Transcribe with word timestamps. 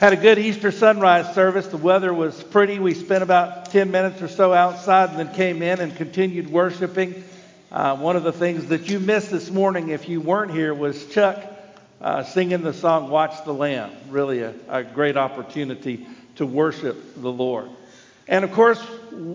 Had 0.00 0.14
a 0.14 0.16
good 0.16 0.38
Easter 0.38 0.70
sunrise 0.70 1.34
service. 1.34 1.66
The 1.66 1.76
weather 1.76 2.14
was 2.14 2.42
pretty. 2.42 2.78
We 2.78 2.94
spent 2.94 3.22
about 3.22 3.66
10 3.66 3.90
minutes 3.90 4.22
or 4.22 4.28
so 4.28 4.54
outside 4.54 5.10
and 5.10 5.18
then 5.18 5.34
came 5.34 5.60
in 5.60 5.78
and 5.78 5.94
continued 5.94 6.50
worshiping. 6.50 7.22
Uh, 7.70 7.98
one 7.98 8.16
of 8.16 8.22
the 8.22 8.32
things 8.32 8.68
that 8.68 8.88
you 8.88 8.98
missed 8.98 9.30
this 9.30 9.50
morning, 9.50 9.90
if 9.90 10.08
you 10.08 10.22
weren't 10.22 10.52
here, 10.52 10.72
was 10.72 11.04
Chuck 11.08 11.36
uh, 12.00 12.22
singing 12.22 12.62
the 12.62 12.72
song 12.72 13.10
Watch 13.10 13.44
the 13.44 13.52
Lamb. 13.52 13.90
Really 14.08 14.40
a, 14.40 14.54
a 14.70 14.82
great 14.82 15.18
opportunity 15.18 16.06
to 16.36 16.46
worship 16.46 17.20
the 17.20 17.30
Lord. 17.30 17.68
And 18.26 18.42
of 18.42 18.52
course, 18.52 18.82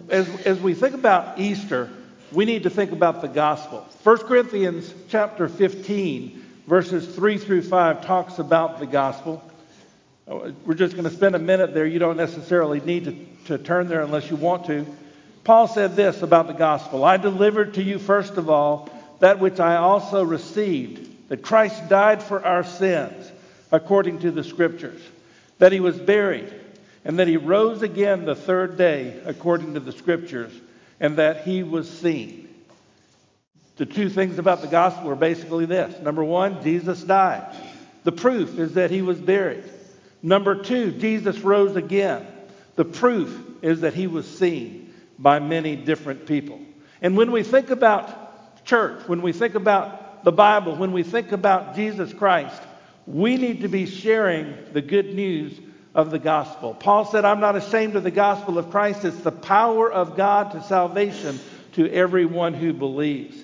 as, 0.10 0.28
as 0.48 0.60
we 0.60 0.74
think 0.74 0.96
about 0.96 1.38
Easter, 1.38 1.92
we 2.32 2.46
need 2.46 2.64
to 2.64 2.72
think 2.72 2.92
about 2.92 3.22
the 3.22 3.28
gospel. 3.28 3.88
1 4.02 4.18
Corinthians 4.18 4.92
chapter 5.10 5.48
15, 5.48 6.44
verses 6.66 7.14
3 7.16 7.38
through 7.38 7.62
5 7.62 8.04
talks 8.04 8.40
about 8.40 8.80
the 8.80 8.88
gospel. 8.88 9.44
Uh, 10.28 10.52
we're 10.66 10.74
just 10.74 10.96
going 10.96 11.08
to 11.08 11.16
spend 11.16 11.36
a 11.36 11.40
minute 11.40 11.74
there. 11.74 11.86
You 11.86 12.00
don't 12.00 12.18
necessarily 12.18 12.80
need 12.80 13.06
to, 13.06 13.58
to 13.58 13.64
turn 13.64 13.88
there 13.88 14.02
unless 14.02 14.30
you 14.30 14.36
want 14.36 14.66
to. 14.66 14.86
Paul 15.44 15.68
said 15.68 15.96
this 15.96 16.24
about 16.24 16.48
the 16.48 16.54
gospel 16.54 17.06
I 17.06 17.18
delivered 17.18 17.76
to 17.76 17.84
you, 17.84 18.00
first 18.00 18.38
of 18.38 18.50
all, 18.50 18.90
that 19.20 19.40
which 19.40 19.60
I 19.60 19.76
also 19.76 20.24
received, 20.24 21.30
that 21.30 21.44
Christ 21.44 21.90
died 21.90 22.24
for 22.24 22.44
our 22.44 22.64
sins, 22.64 23.32
according 23.72 24.20
to 24.20 24.32
the 24.32 24.44
scriptures, 24.44 25.02
that 25.60 25.72
he 25.72 25.80
was 25.80 25.98
buried, 26.00 26.52
and 27.04 27.20
that 27.20 27.28
he 27.28 27.38
rose 27.38 27.84
again 27.84 28.26
the 28.26 28.36
third 28.36 28.78
day, 28.78 29.20
according 29.26 29.76
to 29.76 29.80
the 29.80 29.92
scriptures, 29.92 30.52
and 31.00 31.18
that 31.18 31.44
he 31.44 31.62
was 31.62 31.88
seen. 31.88 32.50
The 33.78 33.86
two 33.86 34.10
things 34.10 34.40
about 34.40 34.62
the 34.62 34.68
gospel 34.68 35.12
are 35.12 35.16
basically 35.16 35.66
this 35.66 36.02
number 36.02 36.24
one, 36.24 36.64
Jesus 36.64 37.04
died. 37.04 37.56
The 38.04 38.12
proof 38.12 38.58
is 38.58 38.74
that 38.74 38.90
he 38.90 39.04
was 39.04 39.20
buried. 39.20 39.66
Number 40.26 40.56
two, 40.56 40.92
Jesus 40.92 41.38
rose 41.42 41.76
again. 41.76 42.26
The 42.78 42.84
proof 42.84 43.40
is 43.62 43.82
that 43.82 43.94
he 43.94 44.08
was 44.08 44.26
seen 44.26 44.92
by 45.20 45.38
many 45.38 45.76
different 45.76 46.26
people. 46.26 46.60
And 47.00 47.16
when 47.16 47.32
we 47.32 47.44
think 47.44 47.70
about 47.70 48.66
church, 48.66 49.08
when 49.08 49.22
we 49.22 49.34
think 49.34 49.54
about 49.54 50.24
the 50.24 50.32
Bible, 50.32 50.78
when 50.78 50.94
we 50.94 51.04
think 51.04 51.32
about 51.32 51.76
Jesus 51.76 52.12
Christ, 52.12 52.60
we 53.06 53.38
need 53.38 53.62
to 53.62 53.68
be 53.68 53.86
sharing 53.86 54.56
the 54.74 54.82
good 54.82 55.14
news 55.14 55.60
of 55.94 56.10
the 56.10 56.18
gospel. 56.18 56.74
Paul 56.74 57.06
said, 57.06 57.24
I'm 57.24 57.40
not 57.40 57.56
ashamed 57.56 57.96
of 57.96 58.02
the 58.02 58.10
gospel 58.10 58.58
of 58.58 58.72
Christ. 58.72 59.06
It's 59.06 59.22
the 59.22 59.32
power 59.32 59.92
of 59.92 60.18
God 60.18 60.54
to 60.54 60.64
salvation 60.64 61.40
to 61.74 61.88
everyone 61.94 62.56
who 62.56 62.74
believes. 62.74 63.38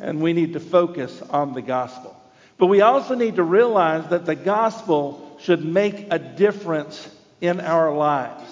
And 0.00 0.22
we 0.22 0.32
need 0.32 0.54
to 0.54 0.60
focus 0.60 1.20
on 1.28 1.52
the 1.52 1.60
gospel. 1.60 2.18
But 2.56 2.68
we 2.68 2.80
also 2.80 3.14
need 3.14 3.36
to 3.36 3.42
realize 3.42 4.08
that 4.08 4.24
the 4.24 4.34
gospel 4.34 5.31
should 5.42 5.64
make 5.64 6.06
a 6.10 6.18
difference 6.18 7.08
in 7.40 7.60
our 7.60 7.94
lives. 7.94 8.42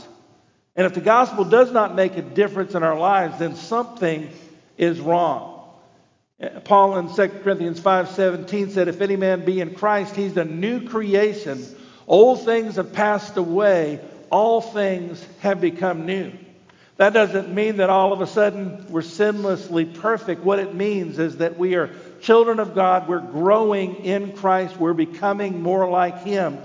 And 0.76 0.86
if 0.86 0.94
the 0.94 1.00
gospel 1.00 1.44
does 1.44 1.72
not 1.72 1.94
make 1.94 2.16
a 2.16 2.22
difference 2.22 2.74
in 2.74 2.82
our 2.82 2.98
lives, 2.98 3.38
then 3.38 3.54
something 3.54 4.30
is 4.76 5.00
wrong. 5.00 5.58
Paul 6.64 6.96
in 6.98 7.08
2 7.08 7.42
Corinthians 7.42 7.80
5:17 7.80 8.70
said, 8.70 8.88
"If 8.88 9.00
any 9.00 9.16
man 9.16 9.44
be 9.44 9.60
in 9.60 9.74
Christ, 9.74 10.16
he's 10.16 10.36
a 10.36 10.44
new 10.44 10.88
creation. 10.88 11.64
Old 12.08 12.44
things 12.44 12.76
have 12.76 12.92
passed 12.92 13.36
away; 13.36 14.00
all 14.30 14.60
things 14.60 15.24
have 15.40 15.60
become 15.60 16.06
new." 16.06 16.32
That 16.96 17.12
doesn't 17.12 17.54
mean 17.54 17.76
that 17.76 17.90
all 17.90 18.12
of 18.12 18.20
a 18.20 18.26
sudden 18.26 18.86
we're 18.88 19.02
sinlessly 19.02 19.84
perfect. 19.84 20.44
What 20.44 20.58
it 20.58 20.74
means 20.74 21.18
is 21.18 21.36
that 21.38 21.58
we 21.58 21.74
are 21.74 21.90
children 22.20 22.58
of 22.58 22.74
God. 22.74 23.06
We're 23.06 23.20
growing 23.20 23.96
in 24.04 24.32
Christ. 24.32 24.78
We're 24.78 24.92
becoming 24.92 25.62
more 25.62 25.88
like 25.88 26.22
Him 26.22 26.58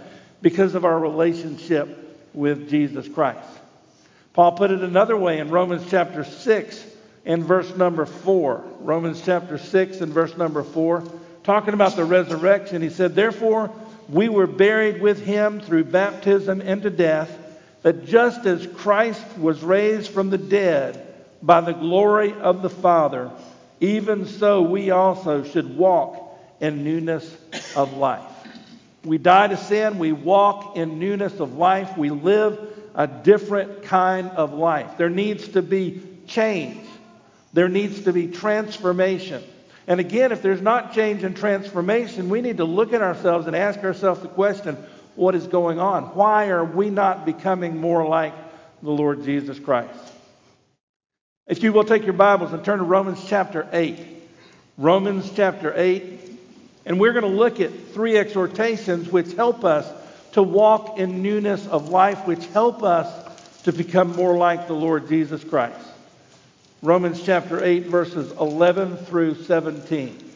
because 0.46 0.76
of 0.76 0.86
our 0.86 1.00
relationship 1.00 2.22
with 2.36 2.70
Jesus 2.70 3.08
Christ. 3.08 3.50
Paul 4.34 4.52
put 4.52 4.70
it 4.70 4.82
another 4.82 5.18
way 5.18 5.40
in 5.40 5.50
Romans 5.50 5.90
chapter 5.90 6.24
6 6.24 6.86
and 7.26 7.44
verse 7.44 7.76
number 7.76 8.06
4. 8.06 8.64
Romans 8.82 9.24
chapter 9.26 9.58
6 9.58 10.02
and 10.02 10.14
verse 10.14 10.38
number 10.38 10.62
4, 10.62 11.04
talking 11.44 11.74
about 11.74 11.96
the 11.96 12.06
resurrection, 12.06 12.84
he 12.84 12.92
said, 12.92 13.16
Therefore, 13.16 13.74
we 14.08 14.30
were 14.30 14.46
buried 14.46 15.02
with 15.02 15.26
him 15.26 15.62
through 15.62 15.86
baptism 15.86 16.62
into 16.62 16.92
death, 16.92 17.36
that 17.82 18.06
just 18.06 18.46
as 18.46 18.68
Christ 18.68 19.26
was 19.40 19.64
raised 19.64 20.12
from 20.12 20.30
the 20.30 20.38
dead 20.38 21.12
by 21.42 21.62
the 21.62 21.74
glory 21.74 22.34
of 22.34 22.62
the 22.62 22.70
Father, 22.70 23.32
even 23.80 24.28
so 24.28 24.62
we 24.62 24.92
also 24.92 25.44
should 25.44 25.76
walk 25.76 26.40
in 26.60 26.84
newness 26.84 27.36
of 27.76 27.98
life. 27.98 28.35
We 29.06 29.18
die 29.18 29.48
to 29.48 29.58
sin. 29.58 30.00
We 30.00 30.12
walk 30.12 30.76
in 30.78 31.00
newness 31.00 31.40
of 31.40 31.58
life. 31.58 31.98
We 31.98 32.10
live 32.10 32.60
a 32.96 33.08
different 33.08 33.84
kind 33.84 34.30
of 34.32 34.54
life. 34.54 34.98
There 34.98 35.10
needs 35.10 35.50
to 35.50 35.62
be 35.62 36.02
change. 36.28 36.86
There 37.54 37.70
needs 37.70 38.04
to 38.04 38.14
be 38.14 38.28
transformation. 38.28 39.44
And 39.88 40.00
again, 40.00 40.32
if 40.32 40.42
there's 40.42 40.62
not 40.62 40.94
change 40.94 41.24
and 41.24 41.38
transformation, 41.38 42.30
we 42.30 42.42
need 42.42 42.58
to 42.58 42.66
look 42.66 42.94
at 42.94 43.02
ourselves 43.02 43.48
and 43.48 43.56
ask 43.56 43.80
ourselves 43.80 44.22
the 44.22 44.28
question 44.28 44.76
what 45.16 45.36
is 45.36 45.48
going 45.48 45.80
on? 45.80 46.04
Why 46.16 46.50
are 46.50 46.66
we 46.66 46.90
not 46.90 47.26
becoming 47.26 47.78
more 47.78 48.06
like 48.06 48.34
the 48.82 48.92
Lord 48.92 49.24
Jesus 49.24 49.60
Christ? 49.60 50.14
If 51.48 51.64
you 51.64 51.72
will 51.72 51.84
take 51.84 52.04
your 52.04 52.14
Bibles 52.14 52.52
and 52.52 52.66
turn 52.66 52.80
to 52.80 52.84
Romans 52.84 53.24
chapter 53.28 53.68
8. 53.72 54.00
Romans 54.78 55.32
chapter 55.34 55.74
8, 55.76 56.15
and 56.86 57.00
we're 57.00 57.14
going 57.14 57.24
to 57.24 57.30
look 57.30 57.60
at 57.60 57.72
three 57.94 58.18
exhortations 58.18 59.10
which 59.10 59.34
help 59.34 59.66
us 59.66 59.92
to 60.34 60.44
walk 60.44 61.00
in 61.00 61.22
newness 61.22 61.66
of 61.68 61.90
life, 61.90 62.28
which 62.28 62.46
help 62.48 62.84
us 62.84 63.64
to 63.64 63.72
become 63.72 64.16
more 64.16 64.38
like 64.38 64.68
the 64.68 64.74
Lord 64.74 65.08
Jesus 65.08 65.44
Christ. 65.44 65.80
Romans 66.82 67.24
chapter 67.24 67.64
8, 67.64 67.88
verses 67.88 68.32
11 68.34 68.98
through 68.98 69.36
17. 69.36 70.34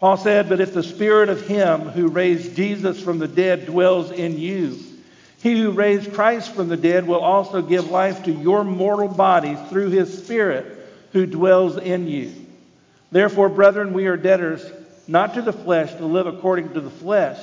Paul 0.00 0.16
said, 0.16 0.48
But 0.48 0.60
if 0.60 0.74
the 0.74 0.82
spirit 0.82 1.28
of 1.28 1.46
him 1.46 1.80
who 1.80 2.08
raised 2.08 2.56
Jesus 2.56 3.00
from 3.00 3.18
the 3.18 3.28
dead 3.28 3.66
dwells 3.66 4.10
in 4.10 4.38
you, 4.38 4.78
he 5.42 5.60
who 5.60 5.70
raised 5.70 6.14
Christ 6.14 6.54
from 6.54 6.68
the 6.68 6.76
dead 6.76 7.06
will 7.06 7.20
also 7.20 7.62
give 7.62 7.90
life 7.90 8.24
to 8.24 8.32
your 8.32 8.64
mortal 8.64 9.08
bodies 9.08 9.58
through 9.68 9.90
his 9.90 10.22
spirit 10.22 10.66
who 11.12 11.26
dwells 11.26 11.76
in 11.76 12.08
you. 12.08 12.37
Therefore, 13.10 13.48
brethren, 13.48 13.92
we 13.92 14.06
are 14.06 14.16
debtors 14.16 14.64
not 15.06 15.34
to 15.34 15.42
the 15.42 15.52
flesh 15.52 15.94
to 15.94 16.06
live 16.06 16.26
according 16.26 16.74
to 16.74 16.80
the 16.80 16.90
flesh. 16.90 17.40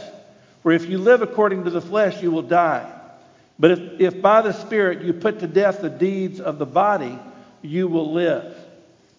For 0.61 0.71
if 0.71 0.89
you 0.89 0.97
live 0.97 1.21
according 1.21 1.63
to 1.63 1.69
the 1.69 1.81
flesh, 1.81 2.21
you 2.21 2.31
will 2.31 2.43
die. 2.43 2.91
But 3.57 3.71
if, 3.71 4.01
if 4.01 4.21
by 4.21 4.41
the 4.41 4.51
Spirit 4.51 5.01
you 5.03 5.13
put 5.13 5.39
to 5.39 5.47
death 5.47 5.81
the 5.81 5.89
deeds 5.89 6.39
of 6.39 6.59
the 6.59 6.65
body, 6.65 7.17
you 7.61 7.87
will 7.87 8.13
live. 8.13 8.55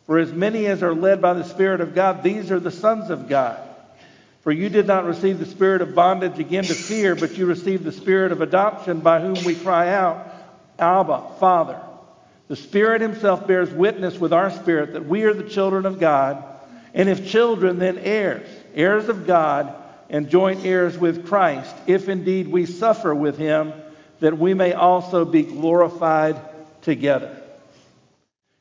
For 0.07 0.19
as 0.19 0.33
many 0.33 0.67
as 0.67 0.83
are 0.83 0.95
led 0.95 1.21
by 1.21 1.35
the 1.35 1.45
Spirit 1.45 1.81
of 1.81 1.95
God, 1.95 2.23
these 2.23 2.53
are 2.53 2.61
the 2.61 2.71
sons 2.71 3.11
of 3.11 3.29
God. 3.29 3.61
For 4.43 4.53
you 4.53 4.69
did 4.69 4.87
not 4.87 5.07
receive 5.07 5.41
the 5.41 5.45
spirit 5.45 5.83
of 5.83 5.97
bondage 5.97 6.39
again 6.39 6.63
to 6.63 6.75
fear, 6.75 7.17
but 7.17 7.37
you 7.37 7.47
received 7.47 7.83
the 7.83 7.91
spirit 7.91 8.31
of 8.31 8.41
adoption 8.41 9.01
by 9.01 9.21
whom 9.21 9.43
we 9.45 9.57
cry 9.57 9.89
out, 9.89 10.25
Abba, 10.79 11.35
Father. 11.41 11.81
The 12.49 12.57
Spirit 12.57 13.01
Himself 13.01 13.47
bears 13.47 13.71
witness 13.71 14.19
with 14.19 14.33
our 14.33 14.51
spirit 14.51 14.93
that 14.93 15.07
we 15.07 15.25
are 15.25 15.35
the 15.35 15.49
children 15.49 15.85
of 15.85 15.99
God, 15.99 16.45
and 16.95 17.09
if 17.09 17.29
children, 17.29 17.79
then 17.79 17.99
heirs, 17.99 18.49
heirs 18.75 19.09
of 19.09 19.27
God, 19.27 19.75
and 20.09 20.31
joint 20.31 20.65
heirs 20.65 20.97
with 20.97 21.27
Christ, 21.27 21.75
if 21.87 22.09
indeed 22.09 22.49
we 22.49 22.65
suffer 22.67 23.15
with 23.15 23.37
Him, 23.37 23.73
that 24.21 24.39
we 24.39 24.55
may 24.55 24.73
also 24.73 25.25
be 25.25 25.43
glorified 25.43 26.41
together. 26.83 27.43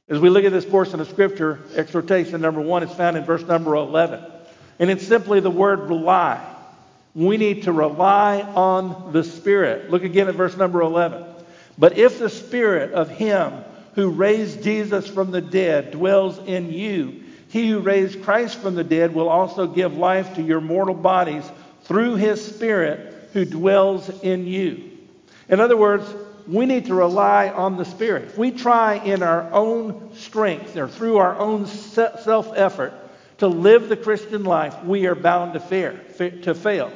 As 0.09 0.19
we 0.19 0.29
look 0.29 0.45
at 0.45 0.51
this 0.51 0.65
portion 0.65 0.99
of 0.99 1.07
Scripture, 1.07 1.59
exhortation 1.75 2.41
number 2.41 2.61
one 2.61 2.83
is 2.83 2.91
found 2.91 3.17
in 3.17 3.23
verse 3.23 3.43
number 3.43 3.75
11. 3.75 4.23
And 4.79 4.89
it's 4.89 5.07
simply 5.07 5.39
the 5.39 5.51
word 5.51 5.89
rely. 5.89 6.43
We 7.13 7.37
need 7.37 7.63
to 7.63 7.71
rely 7.71 8.41
on 8.41 9.13
the 9.13 9.23
Spirit. 9.23 9.89
Look 9.89 10.03
again 10.03 10.27
at 10.27 10.35
verse 10.35 10.57
number 10.57 10.81
11. 10.81 11.23
But 11.77 11.97
if 11.97 12.19
the 12.19 12.29
Spirit 12.29 12.91
of 12.93 13.09
Him 13.09 13.53
who 13.95 14.09
raised 14.09 14.61
Jesus 14.61 15.07
from 15.07 15.31
the 15.31 15.41
dead 15.41 15.91
dwells 15.91 16.37
in 16.39 16.71
you. 16.71 17.23
He 17.47 17.69
who 17.69 17.79
raised 17.79 18.23
Christ 18.23 18.57
from 18.59 18.75
the 18.75 18.83
dead 18.83 19.15
will 19.15 19.29
also 19.29 19.65
give 19.65 19.97
life 19.97 20.35
to 20.35 20.41
your 20.41 20.61
mortal 20.61 20.95
bodies 20.95 21.49
through 21.83 22.15
his 22.15 22.45
Spirit 22.45 23.29
who 23.31 23.45
dwells 23.45 24.09
in 24.21 24.47
you. 24.47 24.91
In 25.47 25.59
other 25.59 25.77
words, 25.77 26.05
we 26.47 26.65
need 26.65 26.85
to 26.85 26.95
rely 26.95 27.49
on 27.49 27.77
the 27.77 27.85
Spirit. 27.85 28.25
If 28.25 28.37
we 28.37 28.51
try 28.51 28.95
in 28.95 29.23
our 29.23 29.51
own 29.51 30.15
strength 30.15 30.75
or 30.75 30.87
through 30.87 31.17
our 31.17 31.37
own 31.37 31.65
self 31.65 32.51
effort 32.55 32.93
to 33.37 33.47
live 33.47 33.89
the 33.89 33.97
Christian 33.97 34.43
life, 34.43 34.83
we 34.83 35.05
are 35.07 35.15
bound 35.15 35.53
to, 35.53 35.59
fear, 35.59 36.01
to 36.17 36.53
fail. 36.53 36.91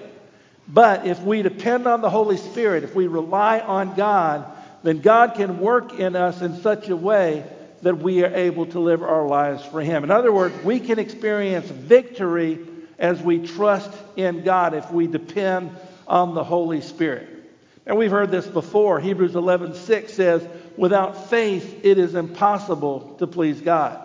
But 0.67 1.07
if 1.07 1.21
we 1.21 1.41
depend 1.41 1.87
on 1.87 2.01
the 2.01 2.09
Holy 2.09 2.37
Spirit, 2.37 2.83
if 2.83 2.93
we 2.93 3.07
rely 3.07 3.59
on 3.59 3.95
God, 3.95 4.45
then 4.83 4.99
God 4.99 5.35
can 5.35 5.59
work 5.59 5.99
in 5.99 6.15
us 6.15 6.41
in 6.41 6.61
such 6.61 6.89
a 6.89 6.95
way 6.95 7.43
that 7.81 7.97
we 7.97 8.23
are 8.23 8.33
able 8.33 8.65
to 8.67 8.79
live 8.79 9.01
our 9.03 9.27
lives 9.27 9.63
for 9.65 9.81
Him. 9.81 10.03
In 10.03 10.11
other 10.11 10.31
words, 10.31 10.55
we 10.63 10.79
can 10.79 10.99
experience 10.99 11.67
victory 11.67 12.59
as 12.97 13.21
we 13.21 13.39
trust 13.39 13.91
in 14.15 14.43
God 14.43 14.73
if 14.73 14.91
we 14.91 15.07
depend 15.07 15.71
on 16.07 16.35
the 16.35 16.43
Holy 16.43 16.81
Spirit. 16.81 17.27
And 17.85 17.97
we've 17.97 18.11
heard 18.11 18.31
this 18.31 18.45
before. 18.45 18.99
Hebrews 18.99 19.35
11:6 19.35 20.13
says, 20.13 20.45
"Without 20.77 21.29
faith 21.29 21.85
it 21.85 21.97
is 21.97 22.15
impossible 22.15 23.15
to 23.19 23.27
please 23.27 23.61
God. 23.61 23.97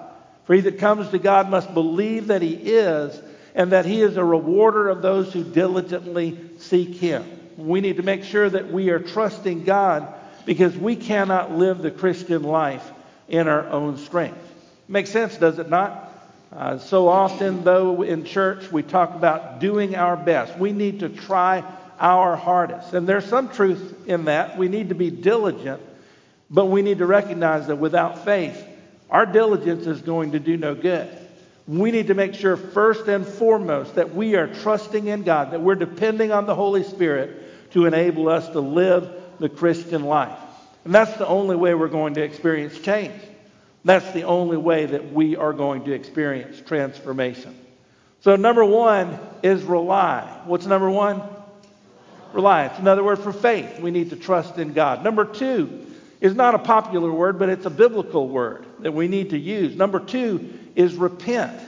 For 0.44 0.54
he 0.54 0.60
that 0.62 0.78
comes 0.78 1.08
to 1.08 1.18
God 1.18 1.50
must 1.50 1.74
believe 1.74 2.28
that 2.28 2.42
he 2.42 2.54
is, 2.54 3.20
and 3.54 3.72
that 3.72 3.86
he 3.86 4.02
is 4.02 4.16
a 4.16 4.24
rewarder 4.24 4.88
of 4.88 5.02
those 5.02 5.32
who 5.32 5.42
diligently 5.42 6.38
seek 6.58 6.94
him." 6.94 7.24
We 7.58 7.80
need 7.80 7.96
to 7.96 8.02
make 8.02 8.24
sure 8.24 8.48
that 8.48 8.72
we 8.72 8.90
are 8.90 8.98
trusting 8.98 9.64
God 9.64 10.06
because 10.44 10.76
we 10.76 10.96
cannot 10.96 11.52
live 11.52 11.78
the 11.78 11.90
Christian 11.90 12.42
life 12.42 12.90
in 13.28 13.48
our 13.48 13.66
own 13.68 13.98
strength. 13.98 14.38
Makes 14.88 15.10
sense, 15.10 15.36
does 15.36 15.58
it 15.58 15.70
not? 15.70 16.12
Uh, 16.52 16.78
so 16.78 17.08
often, 17.08 17.64
though, 17.64 18.02
in 18.02 18.24
church, 18.24 18.70
we 18.70 18.82
talk 18.82 19.14
about 19.14 19.58
doing 19.58 19.96
our 19.96 20.16
best. 20.16 20.56
We 20.56 20.72
need 20.72 21.00
to 21.00 21.08
try 21.08 21.64
our 21.98 22.36
hardest. 22.36 22.92
And 22.92 23.08
there's 23.08 23.24
some 23.24 23.48
truth 23.48 24.06
in 24.06 24.26
that. 24.26 24.56
We 24.56 24.68
need 24.68 24.90
to 24.90 24.94
be 24.94 25.10
diligent, 25.10 25.80
but 26.50 26.66
we 26.66 26.82
need 26.82 26.98
to 26.98 27.06
recognize 27.06 27.66
that 27.66 27.76
without 27.76 28.24
faith, 28.24 28.62
our 29.10 29.26
diligence 29.26 29.86
is 29.86 30.00
going 30.02 30.32
to 30.32 30.38
do 30.38 30.56
no 30.56 30.74
good. 30.74 31.08
We 31.66 31.90
need 31.90 32.08
to 32.08 32.14
make 32.14 32.34
sure, 32.34 32.56
first 32.56 33.08
and 33.08 33.26
foremost, 33.26 33.94
that 33.94 34.14
we 34.14 34.36
are 34.36 34.46
trusting 34.46 35.06
in 35.06 35.22
God, 35.22 35.52
that 35.52 35.62
we're 35.62 35.76
depending 35.76 36.30
on 36.30 36.46
the 36.46 36.54
Holy 36.54 36.84
Spirit 36.84 37.72
to 37.72 37.86
enable 37.86 38.28
us 38.28 38.48
to 38.50 38.60
live 38.60 39.23
the 39.38 39.48
Christian 39.48 40.04
life. 40.04 40.38
And 40.84 40.94
that's 40.94 41.16
the 41.16 41.26
only 41.26 41.56
way 41.56 41.74
we're 41.74 41.88
going 41.88 42.14
to 42.14 42.22
experience 42.22 42.78
change. 42.78 43.20
That's 43.84 44.10
the 44.12 44.22
only 44.22 44.56
way 44.56 44.86
that 44.86 45.12
we 45.12 45.36
are 45.36 45.52
going 45.52 45.84
to 45.84 45.92
experience 45.92 46.60
transformation. 46.66 47.58
So, 48.20 48.36
number 48.36 48.64
one 48.64 49.18
is 49.42 49.62
rely. 49.62 50.40
What's 50.46 50.64
number 50.64 50.90
one? 50.90 51.22
It's 52.36 52.78
another 52.78 53.04
word 53.04 53.20
for 53.20 53.32
faith. 53.32 53.78
We 53.78 53.90
need 53.90 54.10
to 54.10 54.16
trust 54.16 54.58
in 54.58 54.72
God. 54.72 55.04
Number 55.04 55.24
two 55.24 55.86
is 56.20 56.34
not 56.34 56.54
a 56.54 56.58
popular 56.58 57.12
word, 57.12 57.38
but 57.38 57.48
it's 57.48 57.66
a 57.66 57.70
biblical 57.70 58.28
word 58.28 58.66
that 58.80 58.92
we 58.92 59.06
need 59.06 59.30
to 59.30 59.38
use. 59.38 59.76
Number 59.76 60.00
two 60.00 60.58
is 60.74 60.96
repent. 60.96 61.60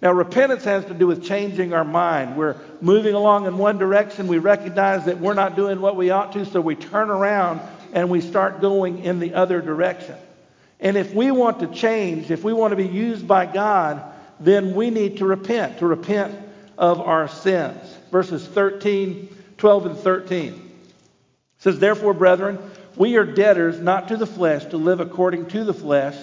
Now, 0.00 0.12
repentance 0.12 0.64
has 0.64 0.84
to 0.86 0.94
do 0.94 1.08
with 1.08 1.24
changing 1.24 1.72
our 1.72 1.84
mind. 1.84 2.36
We're 2.36 2.56
moving 2.80 3.14
along 3.14 3.46
in 3.46 3.58
one 3.58 3.78
direction. 3.78 4.28
We 4.28 4.38
recognize 4.38 5.04
that 5.06 5.18
we're 5.18 5.34
not 5.34 5.56
doing 5.56 5.80
what 5.80 5.96
we 5.96 6.10
ought 6.10 6.32
to, 6.32 6.46
so 6.46 6.60
we 6.60 6.76
turn 6.76 7.10
around 7.10 7.60
and 7.92 8.08
we 8.08 8.20
start 8.20 8.60
going 8.60 9.04
in 9.04 9.18
the 9.18 9.34
other 9.34 9.60
direction. 9.60 10.14
And 10.78 10.96
if 10.96 11.12
we 11.12 11.32
want 11.32 11.60
to 11.60 11.66
change, 11.66 12.30
if 12.30 12.44
we 12.44 12.52
want 12.52 12.70
to 12.70 12.76
be 12.76 12.86
used 12.86 13.26
by 13.26 13.46
God, 13.46 14.04
then 14.38 14.74
we 14.74 14.90
need 14.90 15.16
to 15.18 15.26
repent, 15.26 15.78
to 15.78 15.86
repent 15.86 16.38
of 16.76 17.00
our 17.00 17.26
sins. 17.26 17.96
Verses 18.12 18.46
13, 18.46 19.36
12, 19.56 19.86
and 19.86 19.96
13 19.98 20.68
it 21.58 21.62
says, 21.62 21.80
Therefore, 21.80 22.14
brethren, 22.14 22.58
we 22.94 23.16
are 23.16 23.24
debtors 23.24 23.80
not 23.80 24.08
to 24.08 24.16
the 24.16 24.26
flesh 24.26 24.64
to 24.66 24.76
live 24.76 25.00
according 25.00 25.46
to 25.46 25.64
the 25.64 25.74
flesh. 25.74 26.16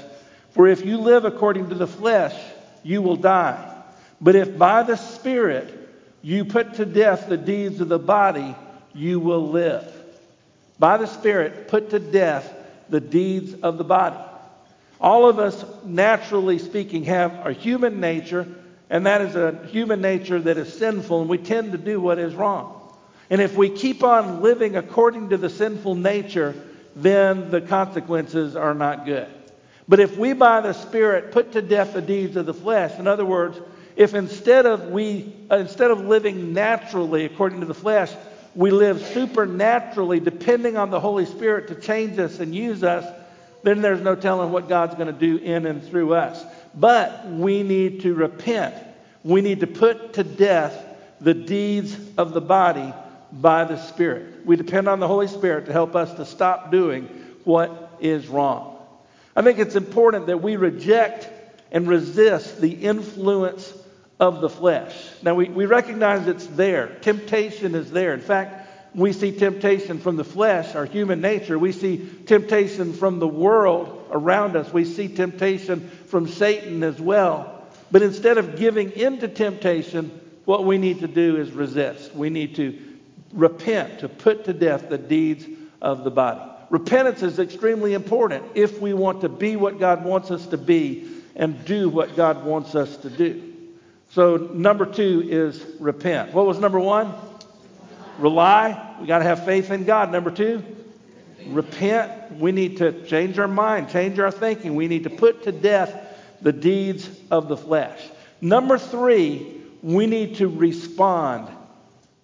For 0.51 0.65
if 0.65 0.85
you 0.85 0.97
live 0.97 1.25
according 1.25 1.69
to 1.69 1.75
the 1.75 1.87
flesh, 1.87 2.33
you 2.85 3.01
will 3.01 3.15
die. 3.15 3.73
But 4.21 4.35
if 4.35 4.57
by 4.57 4.83
the 4.83 4.95
Spirit 4.95 5.89
you 6.21 6.45
put 6.45 6.75
to 6.75 6.85
death 6.85 7.27
the 7.27 7.35
deeds 7.35 7.81
of 7.81 7.89
the 7.89 7.99
body, 7.99 8.55
you 8.93 9.19
will 9.19 9.49
live. 9.49 9.91
By 10.77 10.97
the 10.97 11.07
Spirit, 11.07 11.67
put 11.67 11.89
to 11.89 11.99
death 11.99 12.53
the 12.89 13.01
deeds 13.01 13.55
of 13.55 13.79
the 13.79 13.83
body. 13.83 14.17
All 15.01 15.27
of 15.27 15.39
us, 15.39 15.65
naturally 15.83 16.59
speaking, 16.59 17.05
have 17.05 17.45
a 17.45 17.53
human 17.53 17.99
nature, 17.99 18.47
and 18.89 19.05
that 19.07 19.21
is 19.21 19.35
a 19.35 19.65
human 19.67 19.99
nature 19.99 20.39
that 20.39 20.57
is 20.57 20.71
sinful, 20.71 21.21
and 21.21 21.29
we 21.29 21.39
tend 21.39 21.71
to 21.71 21.77
do 21.79 21.99
what 21.99 22.19
is 22.19 22.35
wrong. 22.35 22.81
And 23.31 23.41
if 23.41 23.57
we 23.57 23.69
keep 23.69 24.03
on 24.03 24.41
living 24.41 24.77
according 24.77 25.29
to 25.29 25.37
the 25.37 25.49
sinful 25.49 25.95
nature, 25.95 26.53
then 26.95 27.49
the 27.49 27.61
consequences 27.61 28.55
are 28.55 28.75
not 28.75 29.05
good. 29.05 29.27
But 29.87 29.99
if 29.99 30.17
we 30.17 30.33
by 30.33 30.61
the 30.61 30.73
Spirit 30.73 31.31
put 31.31 31.51
to 31.51 31.61
death 31.61 31.93
the 31.93 32.01
deeds 32.01 32.35
of 32.35 32.45
the 32.45 32.53
flesh, 32.53 32.97
in 32.97 33.07
other 33.07 33.25
words, 33.25 33.59
if 33.95 34.13
instead 34.13 34.65
of 34.65 34.89
we 34.89 35.33
uh, 35.49 35.57
instead 35.57 35.91
of 35.91 36.01
living 36.01 36.53
naturally 36.53 37.25
according 37.25 37.59
to 37.61 37.65
the 37.65 37.73
flesh, 37.73 38.11
we 38.55 38.71
live 38.71 39.01
supernaturally 39.13 40.19
depending 40.19 40.75
on 40.75 40.89
the 40.89 40.99
Holy 40.99 41.25
Spirit 41.25 41.67
to 41.67 41.75
change 41.75 42.17
us 42.19 42.39
and 42.39 42.55
use 42.55 42.83
us, 42.83 43.05
then 43.63 43.81
there's 43.81 44.01
no 44.01 44.15
telling 44.15 44.51
what 44.51 44.67
God's 44.67 44.95
going 44.95 45.07
to 45.07 45.13
do 45.13 45.37
in 45.37 45.65
and 45.65 45.83
through 45.83 46.13
us. 46.13 46.43
But 46.73 47.27
we 47.27 47.63
need 47.63 48.01
to 48.01 48.13
repent. 48.13 48.75
We 49.23 49.41
need 49.41 49.61
to 49.61 49.67
put 49.67 50.13
to 50.13 50.23
death 50.23 50.83
the 51.21 51.33
deeds 51.33 51.97
of 52.17 52.33
the 52.33 52.41
body 52.41 52.93
by 53.31 53.63
the 53.63 53.77
Spirit. 53.77 54.45
We 54.45 54.55
depend 54.55 54.87
on 54.87 54.99
the 54.99 55.07
Holy 55.07 55.27
Spirit 55.27 55.65
to 55.67 55.73
help 55.73 55.95
us 55.95 56.13
to 56.15 56.25
stop 56.25 56.71
doing 56.71 57.05
what 57.43 57.97
is 57.99 58.27
wrong. 58.27 58.74
I 59.35 59.41
think 59.41 59.59
it's 59.59 59.75
important 59.75 60.27
that 60.27 60.41
we 60.41 60.55
reject 60.55 61.29
and 61.71 61.87
resist 61.87 62.61
the 62.61 62.71
influence 62.71 63.73
of 64.19 64.39
the 64.39 64.49
flesh. 64.49 64.95
Now, 65.21 65.35
we, 65.35 65.49
we 65.49 65.65
recognize 65.65 66.27
it's 66.27 66.47
there. 66.47 66.87
Temptation 67.01 67.75
is 67.75 67.91
there. 67.91 68.13
In 68.13 68.21
fact, 68.21 68.95
we 68.95 69.11
see 69.11 69.37
temptation 69.37 69.99
from 69.99 70.15
the 70.15 70.23
flesh, 70.23 70.73
our 70.73 70.85
human 70.85 71.19
nature. 71.19 71.59
We 71.59 71.73
see 71.73 72.09
temptation 72.25 72.93
from 72.93 73.19
the 73.19 73.27
world 73.27 74.07
around 74.09 74.55
us. 74.55 74.71
We 74.71 74.85
see 74.85 75.09
temptation 75.09 75.89
from 76.07 76.29
Satan 76.29 76.81
as 76.81 77.01
well. 77.01 77.67
But 77.91 78.03
instead 78.03 78.37
of 78.37 78.57
giving 78.57 78.91
in 78.91 79.19
to 79.19 79.27
temptation, 79.27 80.17
what 80.45 80.63
we 80.63 80.77
need 80.77 80.99
to 80.99 81.07
do 81.07 81.35
is 81.35 81.51
resist. 81.51 82.15
We 82.15 82.29
need 82.29 82.55
to 82.55 82.79
repent, 83.33 83.99
to 83.99 84.07
put 84.07 84.45
to 84.45 84.53
death 84.53 84.87
the 84.87 84.97
deeds 84.97 85.45
of 85.81 86.05
the 86.05 86.11
body. 86.11 86.54
Repentance 86.75 87.23
is 87.23 87.39
extremely 87.39 87.93
important 87.93 88.43
if 88.53 88.81
we 88.81 88.93
want 88.93 89.21
to 89.21 89.29
be 89.29 89.55
what 89.55 89.79
God 89.79 90.03
wants 90.03 90.29
us 90.29 90.45
to 90.47 90.57
be 90.57 91.09
and 91.37 91.63
do 91.63 91.87
what 91.87 92.17
God 92.17 92.43
wants 92.43 92.75
us 92.75 92.97
to 92.97 93.09
do. 93.09 93.53
So, 94.09 94.35
number 94.53 94.85
two 94.85 95.25
is 95.25 95.65
repent. 95.79 96.33
What 96.33 96.45
was 96.45 96.59
number 96.59 96.81
one? 96.81 97.13
Rely. 98.17 98.97
We 98.99 99.07
got 99.07 99.19
to 99.19 99.23
have 99.23 99.45
faith 99.45 99.71
in 99.71 99.85
God. 99.85 100.11
Number 100.11 100.29
two, 100.29 100.61
repent. 101.47 102.33
We 102.41 102.51
need 102.51 102.75
to 102.79 103.05
change 103.05 103.39
our 103.39 103.47
mind, 103.47 103.89
change 103.89 104.19
our 104.19 104.29
thinking. 104.29 104.75
We 104.75 104.89
need 104.89 105.05
to 105.05 105.09
put 105.09 105.43
to 105.43 105.53
death 105.53 105.95
the 106.41 106.51
deeds 106.51 107.09
of 107.31 107.47
the 107.47 107.55
flesh. 107.55 108.01
Number 108.41 108.77
three, 108.77 109.61
we 109.81 110.07
need 110.07 110.35
to 110.35 110.49
respond. 110.49 111.47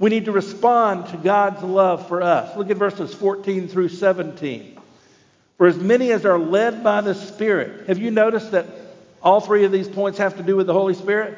We 0.01 0.09
need 0.09 0.25
to 0.25 0.31
respond 0.31 1.09
to 1.09 1.17
God's 1.17 1.61
love 1.61 2.07
for 2.07 2.23
us. 2.23 2.57
Look 2.57 2.71
at 2.71 2.77
verses 2.77 3.13
14 3.13 3.67
through 3.67 3.89
17. 3.89 4.79
For 5.59 5.67
as 5.67 5.77
many 5.77 6.11
as 6.11 6.25
are 6.25 6.39
led 6.39 6.83
by 6.83 7.01
the 7.01 7.13
Spirit, 7.13 7.87
have 7.87 7.99
you 7.99 8.09
noticed 8.09 8.49
that 8.49 8.65
all 9.21 9.41
three 9.41 9.63
of 9.63 9.71
these 9.71 9.87
points 9.87 10.17
have 10.17 10.37
to 10.37 10.43
do 10.43 10.55
with 10.55 10.65
the 10.65 10.73
Holy 10.73 10.95
Spirit? 10.95 11.37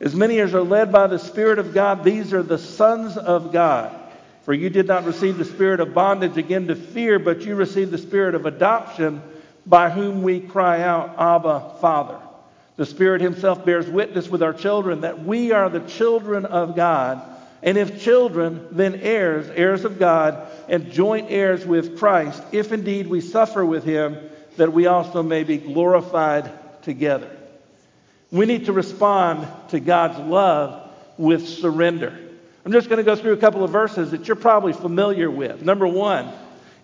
As 0.00 0.12
many 0.12 0.40
as 0.40 0.54
are 0.54 0.62
led 0.64 0.90
by 0.90 1.06
the 1.06 1.20
Spirit 1.20 1.60
of 1.60 1.72
God, 1.72 2.02
these 2.02 2.32
are 2.32 2.42
the 2.42 2.58
sons 2.58 3.16
of 3.16 3.52
God. 3.52 3.96
For 4.44 4.52
you 4.52 4.68
did 4.68 4.88
not 4.88 5.04
receive 5.04 5.38
the 5.38 5.44
spirit 5.44 5.78
of 5.78 5.94
bondage 5.94 6.36
again 6.36 6.66
to 6.66 6.74
fear, 6.74 7.20
but 7.20 7.42
you 7.42 7.54
received 7.54 7.92
the 7.92 7.98
spirit 7.98 8.34
of 8.34 8.44
adoption, 8.44 9.22
by 9.66 9.88
whom 9.88 10.24
we 10.24 10.40
cry 10.40 10.82
out, 10.82 11.14
Abba, 11.16 11.76
Father. 11.80 12.18
The 12.74 12.86
Spirit 12.86 13.20
Himself 13.20 13.64
bears 13.64 13.86
witness 13.86 14.28
with 14.28 14.42
our 14.42 14.52
children 14.52 15.02
that 15.02 15.24
we 15.24 15.52
are 15.52 15.68
the 15.68 15.86
children 15.86 16.44
of 16.44 16.74
God. 16.74 17.28
And 17.62 17.78
if 17.78 18.02
children, 18.02 18.66
then 18.72 18.96
heirs, 18.96 19.48
heirs 19.54 19.84
of 19.84 19.98
God, 19.98 20.48
and 20.68 20.90
joint 20.90 21.28
heirs 21.30 21.64
with 21.64 21.98
Christ, 21.98 22.42
if 22.50 22.72
indeed 22.72 23.06
we 23.06 23.20
suffer 23.20 23.64
with 23.64 23.84
Him, 23.84 24.18
that 24.56 24.72
we 24.72 24.86
also 24.86 25.22
may 25.22 25.44
be 25.44 25.58
glorified 25.58 26.50
together. 26.82 27.30
We 28.30 28.46
need 28.46 28.66
to 28.66 28.72
respond 28.72 29.46
to 29.68 29.78
God's 29.78 30.18
love 30.18 30.90
with 31.18 31.48
surrender. 31.48 32.18
I'm 32.64 32.72
just 32.72 32.88
going 32.88 32.98
to 32.98 33.04
go 33.04 33.14
through 33.16 33.32
a 33.32 33.38
couple 33.38 33.62
of 33.62 33.70
verses 33.70 34.10
that 34.12 34.26
you're 34.26 34.36
probably 34.36 34.72
familiar 34.72 35.30
with. 35.30 35.62
Number 35.62 35.86
one, 35.86 36.32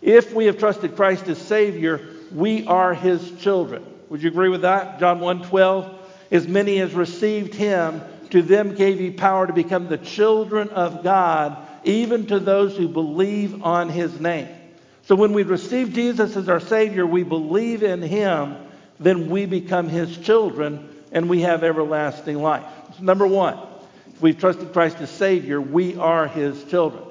if 0.00 0.32
we 0.32 0.46
have 0.46 0.58
trusted 0.58 0.94
Christ 0.94 1.26
as 1.28 1.38
Savior, 1.38 2.00
we 2.32 2.66
are 2.66 2.94
His 2.94 3.32
children. 3.40 3.84
Would 4.10 4.22
you 4.22 4.30
agree 4.30 4.48
with 4.48 4.62
that? 4.62 5.00
John 5.00 5.20
1:12. 5.20 5.94
As 6.30 6.46
many 6.46 6.80
as 6.80 6.94
received 6.94 7.54
Him, 7.54 8.02
to 8.30 8.42
them 8.42 8.74
gave 8.74 8.98
He 8.98 9.10
power 9.10 9.46
to 9.46 9.52
become 9.52 9.88
the 9.88 9.98
children 9.98 10.68
of 10.70 11.02
God, 11.02 11.56
even 11.84 12.26
to 12.26 12.38
those 12.38 12.76
who 12.76 12.88
believe 12.88 13.62
on 13.62 13.88
His 13.88 14.20
name. 14.20 14.48
So 15.02 15.14
when 15.14 15.32
we 15.32 15.42
receive 15.42 15.94
Jesus 15.94 16.36
as 16.36 16.48
our 16.48 16.60
Savior, 16.60 17.06
we 17.06 17.22
believe 17.22 17.82
in 17.82 18.02
Him, 18.02 18.56
then 19.00 19.30
we 19.30 19.46
become 19.46 19.88
His 19.88 20.18
children 20.18 20.88
and 21.12 21.28
we 21.28 21.40
have 21.42 21.64
everlasting 21.64 22.42
life. 22.42 22.64
Number 23.00 23.26
one, 23.26 23.58
if 24.12 24.20
we've 24.20 24.38
trusted 24.38 24.72
Christ 24.72 24.98
as 25.00 25.10
Savior, 25.10 25.60
we 25.60 25.96
are 25.96 26.26
His 26.26 26.62
children. 26.64 27.04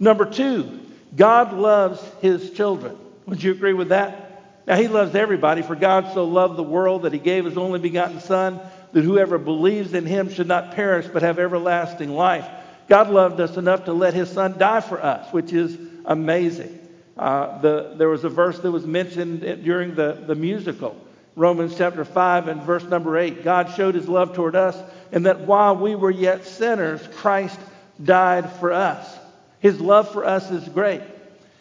Number 0.00 0.24
two, 0.24 0.80
God 1.14 1.52
loves 1.52 2.00
His 2.22 2.50
children. 2.52 2.96
Would 3.26 3.42
you 3.42 3.52
agree 3.52 3.74
with 3.74 3.90
that? 3.90 4.64
Now, 4.66 4.76
He 4.76 4.88
loves 4.88 5.14
everybody, 5.14 5.62
for 5.62 5.74
God 5.74 6.14
so 6.14 6.24
loved 6.24 6.56
the 6.56 6.62
world 6.62 7.02
that 7.02 7.12
He 7.12 7.18
gave 7.18 7.44
His 7.44 7.58
only 7.58 7.78
begotten 7.78 8.20
Son, 8.20 8.60
that 8.94 9.04
whoever 9.04 9.36
believes 9.36 9.92
in 9.92 10.06
Him 10.06 10.30
should 10.30 10.48
not 10.48 10.74
perish 10.74 11.06
but 11.12 11.22
have 11.22 11.38
everlasting 11.38 12.10
life. 12.10 12.48
God 12.88 13.10
loved 13.10 13.40
us 13.40 13.56
enough 13.56 13.86
to 13.86 13.92
let 13.92 14.14
his 14.14 14.30
son 14.30 14.58
die 14.58 14.80
for 14.80 15.02
us, 15.02 15.32
which 15.32 15.52
is 15.52 15.78
amazing. 16.04 16.80
Uh, 17.16 17.58
the, 17.60 17.94
there 17.96 18.08
was 18.08 18.24
a 18.24 18.28
verse 18.28 18.58
that 18.58 18.70
was 18.70 18.86
mentioned 18.86 19.40
during 19.64 19.94
the, 19.94 20.24
the 20.26 20.34
musical, 20.34 20.96
Romans 21.36 21.76
chapter 21.76 22.04
5 22.04 22.48
and 22.48 22.62
verse 22.62 22.84
number 22.84 23.16
8. 23.16 23.42
God 23.42 23.74
showed 23.74 23.94
his 23.94 24.08
love 24.08 24.34
toward 24.34 24.54
us, 24.54 24.76
and 25.12 25.26
that 25.26 25.40
while 25.40 25.76
we 25.76 25.94
were 25.94 26.10
yet 26.10 26.44
sinners, 26.44 27.06
Christ 27.14 27.58
died 28.02 28.50
for 28.52 28.72
us. 28.72 29.18
His 29.60 29.80
love 29.80 30.12
for 30.12 30.24
us 30.24 30.50
is 30.50 30.68
great. 30.68 31.02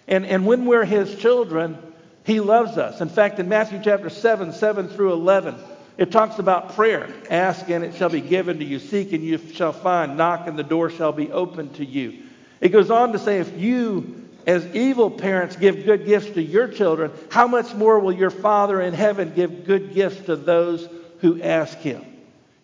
And, 0.07 0.25
and 0.25 0.45
when 0.45 0.65
we're 0.65 0.85
his 0.85 1.15
children, 1.15 1.77
he 2.25 2.41
loves 2.41 2.77
us. 2.77 2.99
In 2.99 3.09
fact, 3.09 3.39
in 3.39 3.47
Matthew 3.47 3.79
chapter 3.81 4.09
7, 4.09 4.51
7 4.51 4.89
through 4.89 5.13
11, 5.13 5.55
it 5.97 6.11
talks 6.11 6.39
about 6.39 6.75
prayer. 6.75 7.13
Ask 7.29 7.69
and 7.69 7.83
it 7.83 7.95
shall 7.95 8.09
be 8.09 8.21
given 8.21 8.59
to 8.59 8.65
you. 8.65 8.79
Seek 8.79 9.13
and 9.13 9.23
you 9.23 9.37
shall 9.37 9.73
find. 9.73 10.17
Knock 10.17 10.47
and 10.47 10.57
the 10.57 10.63
door 10.63 10.89
shall 10.89 11.11
be 11.11 11.31
opened 11.31 11.75
to 11.75 11.85
you. 11.85 12.23
It 12.61 12.69
goes 12.69 12.89
on 12.89 13.13
to 13.13 13.19
say, 13.19 13.39
if 13.39 13.57
you 13.57 14.21
as 14.47 14.65
evil 14.75 15.09
parents 15.09 15.55
give 15.55 15.85
good 15.85 16.05
gifts 16.05 16.31
to 16.31 16.41
your 16.41 16.67
children, 16.67 17.11
how 17.29 17.47
much 17.47 17.73
more 17.73 17.99
will 17.99 18.11
your 18.11 18.29
Father 18.29 18.81
in 18.81 18.93
heaven 18.93 19.33
give 19.35 19.65
good 19.65 19.93
gifts 19.93 20.25
to 20.25 20.35
those 20.35 20.89
who 21.19 21.41
ask 21.41 21.77
him? 21.77 22.03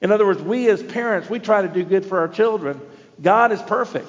In 0.02 0.12
other 0.12 0.26
words, 0.26 0.42
we 0.42 0.70
as 0.70 0.82
parents, 0.82 1.30
we 1.30 1.40
try 1.40 1.62
to 1.62 1.68
do 1.68 1.84
good 1.84 2.06
for 2.06 2.20
our 2.20 2.28
children. 2.28 2.80
God 3.22 3.52
is 3.52 3.62
perfect. 3.62 4.08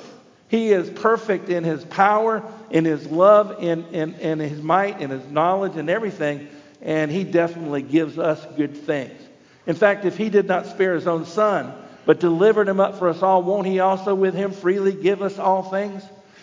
He 0.49 0.71
is 0.71 0.91
perfect 0.91 1.49
in 1.49 1.63
his 1.63 1.85
power, 1.85 2.43
in 2.71 2.85
his 2.85 3.07
love, 3.07 3.63
in, 3.63 3.85
in, 3.87 4.15
in 4.15 4.39
his 4.39 4.61
might, 4.63 5.01
in 5.01 5.11
his 5.11 5.25
knowledge, 5.29 5.77
and 5.77 5.89
everything. 5.89 6.49
And 6.83 7.11
he 7.11 7.25
definitely 7.25 7.83
gives 7.83 8.19
us 8.19 8.45
good 8.57 8.77
things. 8.77 9.21
In 9.67 9.77
fact, 9.77 10.05
if 10.05 10.17
he 10.17 10.31
did 10.31 10.47
not 10.47 10.67
spare 10.67 10.95
his 10.95 11.07
own 11.07 11.27
son, 11.27 11.73
but 12.07 12.21
delivered 12.21 12.69
him 12.69 12.81
up 12.81 12.99
for 12.99 13.09
us 13.09 13.23
all, 13.23 13.43
won't 13.43 13.67
he 13.67 13.81
also 13.81 14.15
with 14.15 14.35
him 14.35 14.53
freely 14.53 14.93
give 14.93 15.23
us 15.23 15.39
all 15.39 15.63
things? 15.63 16.03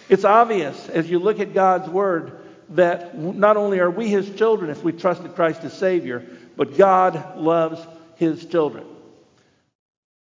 It's 0.10 0.24
obvious 0.24 0.89
as 0.89 1.10
you 1.10 1.20
look 1.20 1.39
at 1.39 1.53
God's 1.53 1.89
word 1.89 2.39
that 2.70 3.17
not 3.17 3.58
only 3.58 3.79
are 3.79 3.89
we 3.89 4.10
his 4.10 4.29
children 4.36 4.70
if 4.70 4.84
we 4.84 4.91
trusted 4.91 5.36
Christ 5.36 5.63
as 5.63 5.74
Savior, 5.74 6.25
but 6.56 6.77
God 6.77 7.38
loves 7.38 7.86
his 8.15 8.46
children. 8.46 8.86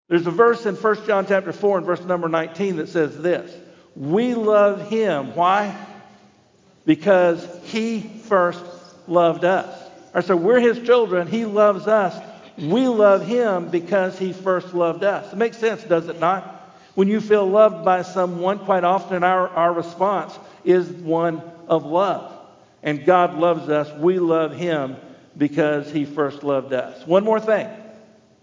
There's 0.07 0.27
a 0.27 0.31
verse 0.31 0.65
in 0.65 0.75
1 0.75 1.07
John 1.07 1.25
chapter 1.27 1.51
4 1.51 1.77
and 1.77 1.86
verse 1.86 2.03
number 2.03 2.29
19 2.29 2.77
that 2.77 2.89
says 2.89 3.19
this. 3.19 3.51
We 3.95 4.36
love 4.36 4.89
him. 4.89 5.36
Why? 5.36 5.75
Because 6.86 7.48
he 7.63 8.01
first 8.01 8.63
loved 9.07 9.45
us. 9.45 9.75
Or 10.15 10.22
so 10.22 10.36
we're 10.36 10.62
his 10.62 10.79
children. 10.79 11.27
He 11.27 11.45
loves 11.45 11.88
us. 11.88 12.19
We 12.57 12.88
love 12.88 13.27
him 13.27 13.67
because 13.67 14.17
he 14.17 14.31
first 14.31 14.74
loved 14.74 15.03
us. 15.03 15.34
It 15.34 15.36
makes 15.36 15.57
sense, 15.57 15.84
does 15.84 16.07
it 16.07 16.19
not? 16.19 16.55
When 16.95 17.10
you 17.10 17.19
feel 17.19 17.45
loved 17.45 17.84
by 17.84 18.01
someone, 18.01 18.60
quite 18.60 18.86
often 18.86 19.24
our, 19.24 19.50
our 19.50 19.74
response 19.74 20.39
is 20.63 20.89
one 20.89 21.41
of 21.67 21.86
love. 21.86 22.31
And 22.81 23.05
God 23.05 23.38
loves 23.38 23.67
us. 23.67 23.91
We 24.00 24.19
love 24.19 24.55
Him 24.55 24.95
because 25.38 25.91
He 25.91 26.05
first 26.05 26.43
loved 26.43 26.72
us. 26.72 27.05
One 27.05 27.25
more 27.25 27.41
thing. 27.41 27.67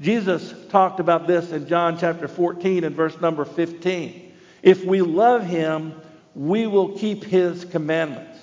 Jesus 0.00 0.52
talked 0.68 1.00
about 1.00 1.26
this 1.26 1.50
in 1.52 1.66
John 1.66 1.98
chapter 1.98 2.28
14 2.28 2.84
and 2.84 2.94
verse 2.94 3.18
number 3.20 3.46
15. 3.46 4.32
If 4.62 4.84
we 4.84 5.00
love 5.00 5.46
Him, 5.46 5.94
we 6.34 6.66
will 6.66 6.98
keep 6.98 7.24
His 7.24 7.64
commandments. 7.64 8.38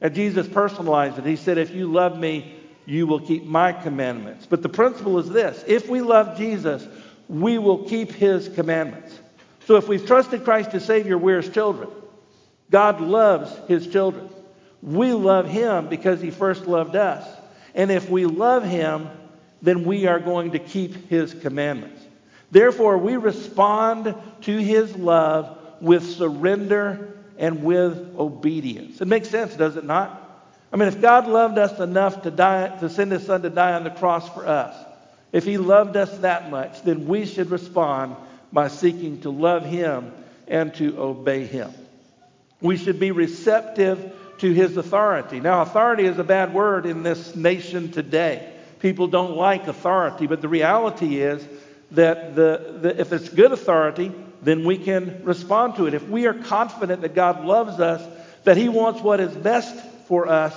And 0.00 0.14
Jesus 0.14 0.48
personalized 0.48 1.18
it. 1.18 1.26
He 1.26 1.36
said, 1.36 1.58
If 1.58 1.72
you 1.72 1.92
love 1.92 2.18
me, 2.18 2.56
you 2.86 3.06
will 3.06 3.20
keep 3.20 3.44
my 3.44 3.72
commandments. 3.72 4.46
But 4.48 4.62
the 4.62 4.68
principle 4.68 5.18
is 5.18 5.28
this 5.28 5.64
if 5.66 5.88
we 5.88 6.00
love 6.00 6.36
Jesus, 6.36 6.86
we 7.28 7.58
will 7.58 7.84
keep 7.84 8.12
His 8.12 8.48
commandments. 8.48 9.18
So 9.66 9.76
if 9.76 9.88
we've 9.88 10.04
trusted 10.04 10.44
Christ 10.44 10.74
as 10.74 10.84
Savior, 10.84 11.16
we're 11.16 11.40
His 11.40 11.52
children. 11.52 11.88
God 12.70 13.00
loves 13.00 13.52
His 13.68 13.86
children. 13.86 14.28
We 14.82 15.12
love 15.12 15.48
Him 15.48 15.88
because 15.88 16.20
He 16.20 16.30
first 16.30 16.66
loved 16.66 16.96
us. 16.96 17.26
And 17.74 17.90
if 17.90 18.10
we 18.10 18.26
love 18.26 18.64
Him, 18.64 19.08
then 19.62 19.84
we 19.84 20.06
are 20.06 20.18
going 20.18 20.52
to 20.52 20.58
keep 20.58 21.08
His 21.08 21.32
commandments. 21.34 22.02
Therefore, 22.50 22.98
we 22.98 23.16
respond 23.16 24.14
to 24.42 24.56
His 24.58 24.96
love 24.96 25.58
with 25.80 26.04
surrender 26.04 27.16
and 27.38 27.62
with 27.62 28.14
obedience. 28.18 29.00
It 29.00 29.08
makes 29.08 29.28
sense, 29.28 29.54
does 29.54 29.76
it 29.76 29.84
not? 29.84 30.31
I 30.72 30.76
mean, 30.76 30.88
if 30.88 31.00
God 31.00 31.26
loved 31.26 31.58
us 31.58 31.78
enough 31.80 32.22
to 32.22 32.30
die, 32.30 32.68
to 32.78 32.88
send 32.88 33.12
His 33.12 33.26
Son 33.26 33.42
to 33.42 33.50
die 33.50 33.74
on 33.74 33.84
the 33.84 33.90
cross 33.90 34.28
for 34.30 34.46
us, 34.46 34.74
if 35.30 35.44
He 35.44 35.58
loved 35.58 35.96
us 35.96 36.16
that 36.18 36.50
much, 36.50 36.82
then 36.82 37.06
we 37.06 37.26
should 37.26 37.50
respond 37.50 38.16
by 38.52 38.68
seeking 38.68 39.20
to 39.20 39.30
love 39.30 39.66
Him 39.66 40.12
and 40.48 40.74
to 40.74 40.98
obey 40.98 41.44
Him. 41.44 41.70
We 42.60 42.78
should 42.78 42.98
be 42.98 43.10
receptive 43.10 44.14
to 44.38 44.52
His 44.52 44.76
authority. 44.76 45.40
Now, 45.40 45.60
authority 45.60 46.04
is 46.04 46.18
a 46.18 46.24
bad 46.24 46.54
word 46.54 46.86
in 46.86 47.02
this 47.02 47.36
nation 47.36 47.92
today. 47.92 48.50
People 48.78 49.08
don't 49.08 49.36
like 49.36 49.68
authority, 49.68 50.26
but 50.26 50.40
the 50.40 50.48
reality 50.48 51.20
is 51.20 51.46
that 51.92 52.34
the, 52.34 52.78
the, 52.80 53.00
if 53.00 53.12
it's 53.12 53.28
good 53.28 53.52
authority, 53.52 54.10
then 54.40 54.64
we 54.64 54.78
can 54.78 55.22
respond 55.22 55.76
to 55.76 55.86
it. 55.86 55.94
If 55.94 56.08
we 56.08 56.26
are 56.26 56.34
confident 56.34 57.02
that 57.02 57.14
God 57.14 57.44
loves 57.44 57.78
us, 57.78 58.02
that 58.44 58.56
He 58.56 58.68
wants 58.70 59.02
what 59.02 59.20
is 59.20 59.32
best 59.36 59.91
for 60.12 60.28
us, 60.28 60.54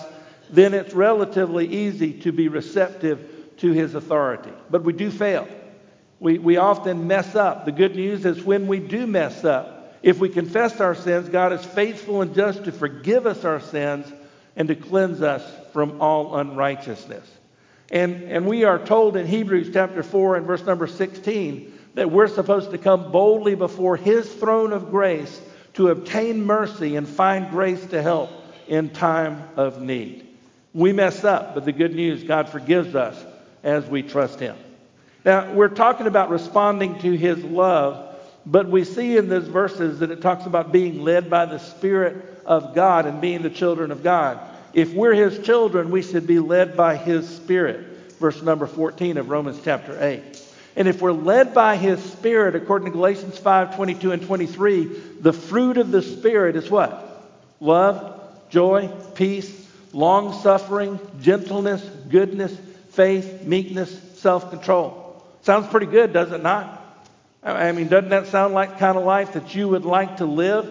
then 0.50 0.74
it's 0.74 0.93
relatively 0.93 1.65
easy 1.65 2.12
to 2.12 2.33
be 2.33 2.50
receptive 2.50 3.55
to 3.55 3.71
His 3.71 3.95
authority. 3.95 4.51
But 4.69 4.83
we 4.83 4.91
do 4.91 5.09
fail. 5.09 5.47
We, 6.19 6.39
we 6.39 6.57
often 6.57 7.07
mess 7.07 7.35
up. 7.35 7.63
The 7.63 7.71
good 7.71 7.95
news 7.95 8.25
is 8.25 8.43
when 8.43 8.67
we 8.67 8.81
do 8.81 9.07
mess 9.07 9.45
up, 9.45 9.95
if 10.03 10.19
we 10.19 10.27
confess 10.27 10.81
our 10.81 10.93
sins, 10.93 11.29
God 11.29 11.53
is 11.53 11.63
faithful 11.63 12.21
and 12.21 12.35
just 12.35 12.65
to 12.65 12.74
forgive 12.74 13.25
us 13.25 13.45
our 13.45 13.62
sins 13.62 14.12
and 14.57 14.67
to 14.67 14.75
cleanse 14.75 15.21
us 15.21 15.41
from 15.71 16.01
all 16.01 16.35
unrighteousness. 16.35 17.25
And, 17.89 18.24
and 18.24 18.45
we 18.47 18.65
are 18.65 18.77
told 18.77 19.15
in 19.15 19.25
Hebrews 19.25 19.69
chapter 19.71 20.03
4 20.03 20.35
and 20.35 20.45
verse 20.45 20.65
number 20.65 20.85
16 20.85 21.79
that 21.93 22.12
we're 22.12 22.27
supposed 22.27 22.71
to 22.71 22.77
come 22.77 23.09
boldly 23.09 23.55
before 23.55 23.95
His 23.95 24.29
throne 24.33 24.74
of 24.74 24.91
grace 24.91 25.39
to 25.75 25.91
obtain 25.91 26.43
mercy 26.43 26.97
and 26.97 27.07
find 27.07 27.50
grace 27.50 27.85
to 27.85 28.01
help 28.01 28.29
in 28.67 28.89
time 28.89 29.43
of 29.55 29.81
need. 29.81 30.27
We 30.74 30.91
mess 30.91 31.24
up, 31.24 31.55
but 31.55 31.65
the 31.65 31.72
good 31.72 31.95
news, 31.95 32.24
God 32.24 32.50
forgives 32.50 32.95
us 32.95 33.24
as 33.63 33.86
we 33.86 34.03
trust 34.03 34.39
Him. 34.39 34.57
Now, 35.25 35.51
we're 35.53 35.69
talking 35.69 36.05
about 36.05 36.29
responding 36.29 37.00
to 37.00 37.17
his 37.17 37.43
love, 37.43 38.15
but 38.45 38.69
we 38.69 38.84
see 38.84 39.17
in 39.17 39.27
these 39.27 39.48
verses 39.48 40.00
that 40.00 40.12
it 40.12 40.22
talks 40.22 40.45
about 40.45 40.72
being 40.72 41.03
led 41.03 41.31
by 41.31 41.45
the 41.45 41.57
Spirit 41.57 42.43
of 42.45 42.75
God 42.75 43.07
and 43.07 43.19
being 43.19 43.41
the 43.41 43.50
children 43.50 43.89
of 43.89 44.03
God. 44.03 44.39
If 44.75 44.93
we're 44.93 45.15
his 45.15 45.39
children, 45.39 45.89
we 45.89 46.03
should 46.03 46.27
be 46.27 46.38
led 46.38 46.77
by 46.77 46.95
his 46.95 47.27
Spirit. 47.27 48.13
Verse 48.19 48.39
number 48.43 48.67
14 48.67 49.17
of 49.17 49.29
Romans 49.29 49.60
chapter 49.63 49.98
8. 50.00 50.22
And 50.75 50.88
if 50.88 51.01
we're 51.01 51.12
led 51.12 51.55
by 51.55 51.75
his 51.75 52.03
Spirit, 52.03 52.55
according 52.55 52.86
to 52.86 52.91
Galatians 52.91 53.39
5 53.39 53.75
22 53.75 54.12
and 54.12 54.22
23, 54.22 54.84
the 55.22 55.34
fruit 55.34 55.77
of 55.77 55.89
the 55.89 56.03
Spirit 56.03 56.55
is 56.55 56.69
what? 56.69 57.34
Love, 57.60 58.14
joy, 58.55 58.88
peace, 59.15 59.69
long 59.91 60.31
suffering, 60.41 60.97
gentleness, 61.19 61.83
goodness, 62.07 62.57
faith, 62.91 63.43
meekness, 63.43 63.91
self 64.13 64.50
control. 64.50 65.21
Sounds 65.41 65.67
pretty 65.67 65.88
good, 65.88 66.13
does 66.13 66.31
it 66.31 66.41
not? 66.41 66.81
I 67.43 67.74
mean, 67.74 67.89
doesn't 67.89 68.12
that 68.12 68.27
sound 68.27 68.53
like 68.53 68.79
kind 68.79 68.97
of 68.97 69.03
life 69.03 69.33
that 69.33 69.53
you 69.53 69.67
would 69.67 69.83
like 69.83 70.17
to 70.17 70.25
live? 70.25 70.65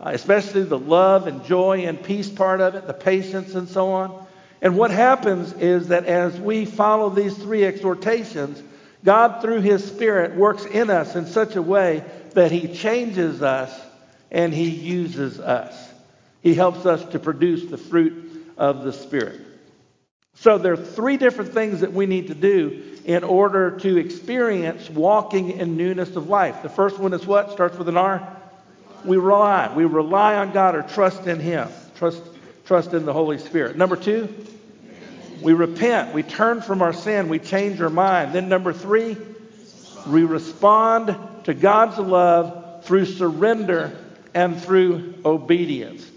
Uh, 0.00 0.12
especially 0.14 0.62
the 0.62 0.78
love 0.78 1.26
and 1.26 1.44
joy 1.44 1.80
and 1.80 2.02
peace 2.02 2.30
part 2.30 2.62
of 2.62 2.74
it, 2.76 2.86
the 2.86 2.94
patience 2.94 3.54
and 3.54 3.68
so 3.68 3.90
on. 3.90 4.26
And 4.62 4.78
what 4.78 4.90
happens 4.90 5.52
is 5.52 5.88
that 5.88 6.06
as 6.06 6.40
we 6.40 6.64
follow 6.64 7.10
these 7.10 7.36
three 7.36 7.62
exhortations, 7.62 8.62
God, 9.04 9.42
through 9.42 9.60
His 9.60 9.86
Spirit, 9.86 10.34
works 10.34 10.64
in 10.64 10.88
us 10.88 11.14
in 11.14 11.26
such 11.26 11.56
a 11.56 11.62
way 11.62 12.04
that 12.32 12.50
He 12.50 12.74
changes 12.74 13.42
us 13.42 13.78
and 14.30 14.54
He 14.54 14.70
uses 14.70 15.38
us. 15.38 15.87
He 16.42 16.54
helps 16.54 16.86
us 16.86 17.04
to 17.06 17.18
produce 17.18 17.64
the 17.64 17.78
fruit 17.78 18.54
of 18.56 18.84
the 18.84 18.92
Spirit. 18.92 19.40
So 20.34 20.56
there 20.56 20.74
are 20.74 20.76
three 20.76 21.16
different 21.16 21.52
things 21.52 21.80
that 21.80 21.92
we 21.92 22.06
need 22.06 22.28
to 22.28 22.34
do 22.34 22.84
in 23.04 23.24
order 23.24 23.72
to 23.78 23.96
experience 23.96 24.88
walking 24.88 25.50
in 25.50 25.76
newness 25.76 26.14
of 26.14 26.28
life. 26.28 26.62
The 26.62 26.68
first 26.68 26.98
one 26.98 27.12
is 27.12 27.26
what? 27.26 27.50
Starts 27.50 27.76
with 27.76 27.88
an 27.88 27.96
R. 27.96 28.36
We 29.04 29.16
rely. 29.16 29.74
We 29.74 29.84
rely 29.84 30.36
on 30.36 30.52
God 30.52 30.76
or 30.76 30.82
trust 30.82 31.26
in 31.26 31.40
Him. 31.40 31.68
Trust, 31.96 32.22
trust 32.66 32.94
in 32.94 33.04
the 33.04 33.12
Holy 33.12 33.38
Spirit. 33.38 33.76
Number 33.76 33.96
two, 33.96 34.28
we 35.42 35.54
repent. 35.54 36.14
We 36.14 36.22
turn 36.22 36.60
from 36.60 36.82
our 36.82 36.92
sin. 36.92 37.28
We 37.28 37.38
change 37.40 37.80
our 37.80 37.90
mind. 37.90 38.32
Then 38.32 38.48
number 38.48 38.72
three, 38.72 39.16
we 40.06 40.24
respond 40.24 41.16
to 41.44 41.54
God's 41.54 41.98
love 41.98 42.84
through 42.84 43.06
surrender 43.06 43.96
and 44.34 44.60
through 44.60 45.14
obedience. 45.24 46.07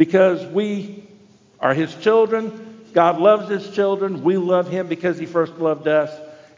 Because 0.00 0.46
we 0.46 1.04
are 1.60 1.74
His 1.74 1.94
children. 1.96 2.86
God 2.94 3.20
loves 3.20 3.50
His 3.50 3.68
children. 3.74 4.22
We 4.22 4.38
love 4.38 4.70
Him 4.70 4.86
because 4.86 5.18
He 5.18 5.26
first 5.26 5.52
loved 5.58 5.86
us. 5.88 6.10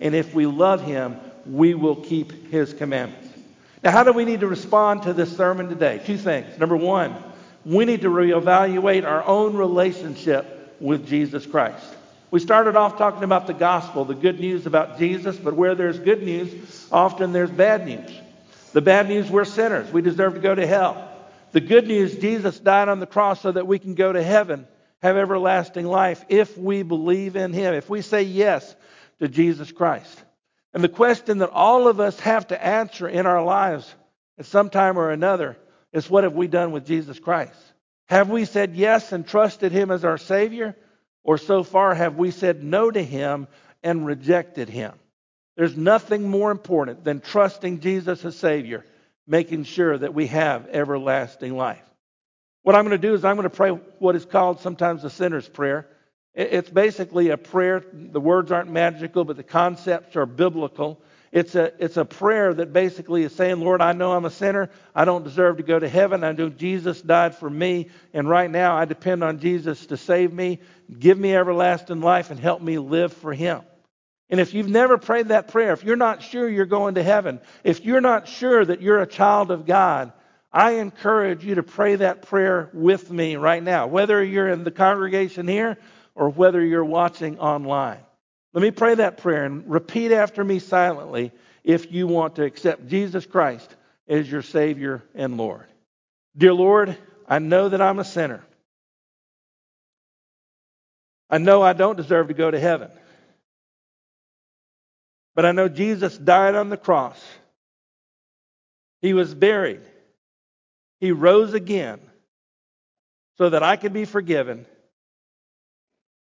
And 0.02 0.16
if 0.16 0.34
we 0.34 0.46
love 0.46 0.82
him, 0.82 1.16
we 1.46 1.74
will 1.74 1.94
keep 1.94 2.50
his 2.50 2.74
commandments. 2.74 3.28
Now, 3.84 3.92
how 3.92 4.02
do 4.02 4.12
we 4.12 4.24
need 4.24 4.40
to 4.40 4.48
respond 4.48 5.04
to 5.04 5.12
this 5.12 5.34
sermon 5.36 5.68
today? 5.68 6.00
Two 6.04 6.18
things. 6.18 6.58
Number 6.58 6.76
one, 6.76 7.14
we 7.64 7.84
need 7.84 8.02
to 8.02 8.08
reevaluate 8.08 9.04
our 9.04 9.24
own 9.24 9.56
relationship 9.56 10.76
with 10.80 11.06
Jesus 11.06 11.46
Christ. 11.46 11.86
We 12.32 12.40
started 12.40 12.74
off 12.74 12.98
talking 12.98 13.22
about 13.22 13.46
the 13.46 13.54
gospel, 13.54 14.04
the 14.04 14.14
good 14.14 14.40
news 14.40 14.66
about 14.66 14.98
Jesus, 14.98 15.36
but 15.36 15.54
where 15.54 15.76
there's 15.76 16.00
good 16.00 16.24
news, 16.24 16.88
often 16.90 17.32
there's 17.32 17.50
bad 17.50 17.86
news. 17.86 18.10
The 18.72 18.80
bad 18.80 19.08
news, 19.08 19.30
we're 19.30 19.44
sinners. 19.44 19.92
We 19.92 20.02
deserve 20.02 20.34
to 20.34 20.40
go 20.40 20.54
to 20.54 20.66
hell. 20.66 21.11
The 21.52 21.60
good 21.60 21.86
news, 21.86 22.16
Jesus 22.16 22.58
died 22.58 22.88
on 22.88 22.98
the 22.98 23.06
cross 23.06 23.42
so 23.42 23.52
that 23.52 23.66
we 23.66 23.78
can 23.78 23.94
go 23.94 24.12
to 24.12 24.22
heaven, 24.22 24.66
have 25.02 25.16
everlasting 25.16 25.86
life 25.86 26.24
if 26.28 26.56
we 26.56 26.82
believe 26.82 27.36
in 27.36 27.52
Him, 27.52 27.74
if 27.74 27.88
we 27.88 28.00
say 28.00 28.22
yes 28.22 28.74
to 29.20 29.28
Jesus 29.28 29.70
Christ. 29.70 30.22
And 30.74 30.82
the 30.82 30.88
question 30.88 31.38
that 31.38 31.50
all 31.50 31.88
of 31.88 32.00
us 32.00 32.18
have 32.20 32.46
to 32.48 32.64
answer 32.64 33.06
in 33.06 33.26
our 33.26 33.44
lives 33.44 33.94
at 34.38 34.46
some 34.46 34.70
time 34.70 34.98
or 34.98 35.10
another 35.10 35.58
is 35.92 36.08
what 36.08 36.24
have 36.24 36.34
we 36.34 36.46
done 36.46 36.72
with 36.72 36.86
Jesus 36.86 37.18
Christ? 37.18 37.54
Have 38.06 38.30
we 38.30 38.46
said 38.46 38.74
yes 38.74 39.12
and 39.12 39.26
trusted 39.26 39.72
Him 39.72 39.90
as 39.90 40.04
our 40.04 40.18
Savior? 40.18 40.74
Or 41.24 41.38
so 41.38 41.62
far 41.62 41.94
have 41.94 42.16
we 42.16 42.30
said 42.30 42.64
no 42.64 42.90
to 42.90 43.02
Him 43.02 43.46
and 43.82 44.06
rejected 44.06 44.68
Him? 44.68 44.92
There's 45.56 45.76
nothing 45.76 46.28
more 46.28 46.50
important 46.50 47.04
than 47.04 47.20
trusting 47.20 47.80
Jesus 47.80 48.24
as 48.24 48.36
Savior, 48.36 48.84
making 49.26 49.64
sure 49.64 49.96
that 49.96 50.14
we 50.14 50.26
have 50.28 50.68
everlasting 50.68 51.56
life. 51.56 51.84
What 52.62 52.76
I'm 52.76 52.86
going 52.86 53.00
to 53.00 53.08
do 53.08 53.14
is 53.14 53.24
I'm 53.24 53.36
going 53.36 53.48
to 53.48 53.56
pray 53.56 53.70
what 53.70 54.16
is 54.16 54.24
called 54.24 54.60
sometimes 54.60 55.02
the 55.02 55.10
sinner's 55.10 55.48
prayer. 55.48 55.88
It's 56.34 56.70
basically 56.70 57.30
a 57.30 57.36
prayer. 57.36 57.84
The 57.92 58.20
words 58.20 58.52
aren't 58.52 58.70
magical, 58.70 59.24
but 59.24 59.36
the 59.36 59.42
concepts 59.42 60.16
are 60.16 60.24
biblical. 60.26 61.02
It's 61.30 61.54
a, 61.54 61.72
it's 61.82 61.96
a 61.96 62.04
prayer 62.04 62.52
that 62.54 62.72
basically 62.72 63.22
is 63.22 63.34
saying, 63.34 63.60
Lord, 63.60 63.80
I 63.80 63.92
know 63.92 64.12
I'm 64.12 64.24
a 64.24 64.30
sinner. 64.30 64.70
I 64.94 65.04
don't 65.04 65.24
deserve 65.24 65.56
to 65.56 65.62
go 65.62 65.78
to 65.78 65.88
heaven. 65.88 66.24
I 66.24 66.32
know 66.32 66.48
Jesus 66.48 67.02
died 67.02 67.34
for 67.34 67.50
me. 67.50 67.88
And 68.12 68.28
right 68.28 68.50
now 68.50 68.76
I 68.76 68.84
depend 68.84 69.24
on 69.24 69.40
Jesus 69.40 69.86
to 69.86 69.96
save 69.96 70.32
me, 70.32 70.60
give 70.98 71.18
me 71.18 71.34
everlasting 71.34 72.00
life, 72.00 72.30
and 72.30 72.38
help 72.38 72.62
me 72.62 72.78
live 72.78 73.12
for 73.12 73.32
Him. 73.32 73.62
And 74.30 74.40
if 74.40 74.54
you've 74.54 74.68
never 74.68 74.96
prayed 74.96 75.28
that 75.28 75.48
prayer, 75.48 75.72
if 75.72 75.84
you're 75.84 75.96
not 75.96 76.22
sure 76.22 76.48
you're 76.48 76.64
going 76.64 76.94
to 76.94 77.02
heaven, 77.02 77.40
if 77.64 77.84
you're 77.84 78.00
not 78.00 78.28
sure 78.28 78.64
that 78.64 78.80
you're 78.80 79.02
a 79.02 79.06
child 79.06 79.50
of 79.50 79.66
God, 79.66 80.12
I 80.52 80.72
encourage 80.72 81.44
you 81.44 81.56
to 81.56 81.62
pray 81.62 81.96
that 81.96 82.22
prayer 82.22 82.70
with 82.72 83.10
me 83.10 83.36
right 83.36 83.62
now, 83.62 83.86
whether 83.86 84.22
you're 84.22 84.48
in 84.48 84.64
the 84.64 84.70
congregation 84.70 85.48
here 85.48 85.78
or 86.14 86.28
whether 86.28 86.64
you're 86.64 86.84
watching 86.84 87.38
online. 87.38 88.00
Let 88.52 88.62
me 88.62 88.70
pray 88.70 88.96
that 88.96 89.16
prayer 89.18 89.44
and 89.44 89.70
repeat 89.70 90.12
after 90.12 90.44
me 90.44 90.58
silently 90.58 91.32
if 91.64 91.90
you 91.90 92.06
want 92.06 92.36
to 92.36 92.44
accept 92.44 92.86
Jesus 92.88 93.24
Christ 93.24 93.74
as 94.08 94.30
your 94.30 94.42
Savior 94.42 95.02
and 95.14 95.36
Lord. 95.38 95.66
Dear 96.36 96.52
Lord, 96.52 96.98
I 97.26 97.38
know 97.38 97.68
that 97.68 97.80
I'm 97.80 97.98
a 97.98 98.04
sinner. 98.04 98.44
I 101.30 101.38
know 101.38 101.62
I 101.62 101.72
don't 101.72 101.96
deserve 101.96 102.28
to 102.28 102.34
go 102.34 102.50
to 102.50 102.60
heaven. 102.60 102.90
But 105.34 105.46
I 105.46 105.52
know 105.52 105.68
Jesus 105.68 106.16
died 106.16 106.54
on 106.54 106.68
the 106.68 106.76
cross. 106.76 107.22
He 109.00 109.14
was 109.14 109.34
buried. 109.34 109.82
He 111.00 111.12
rose 111.12 111.54
again 111.54 112.00
so 113.38 113.50
that 113.50 113.62
I 113.62 113.76
could 113.76 113.92
be 113.92 114.04
forgiven 114.04 114.66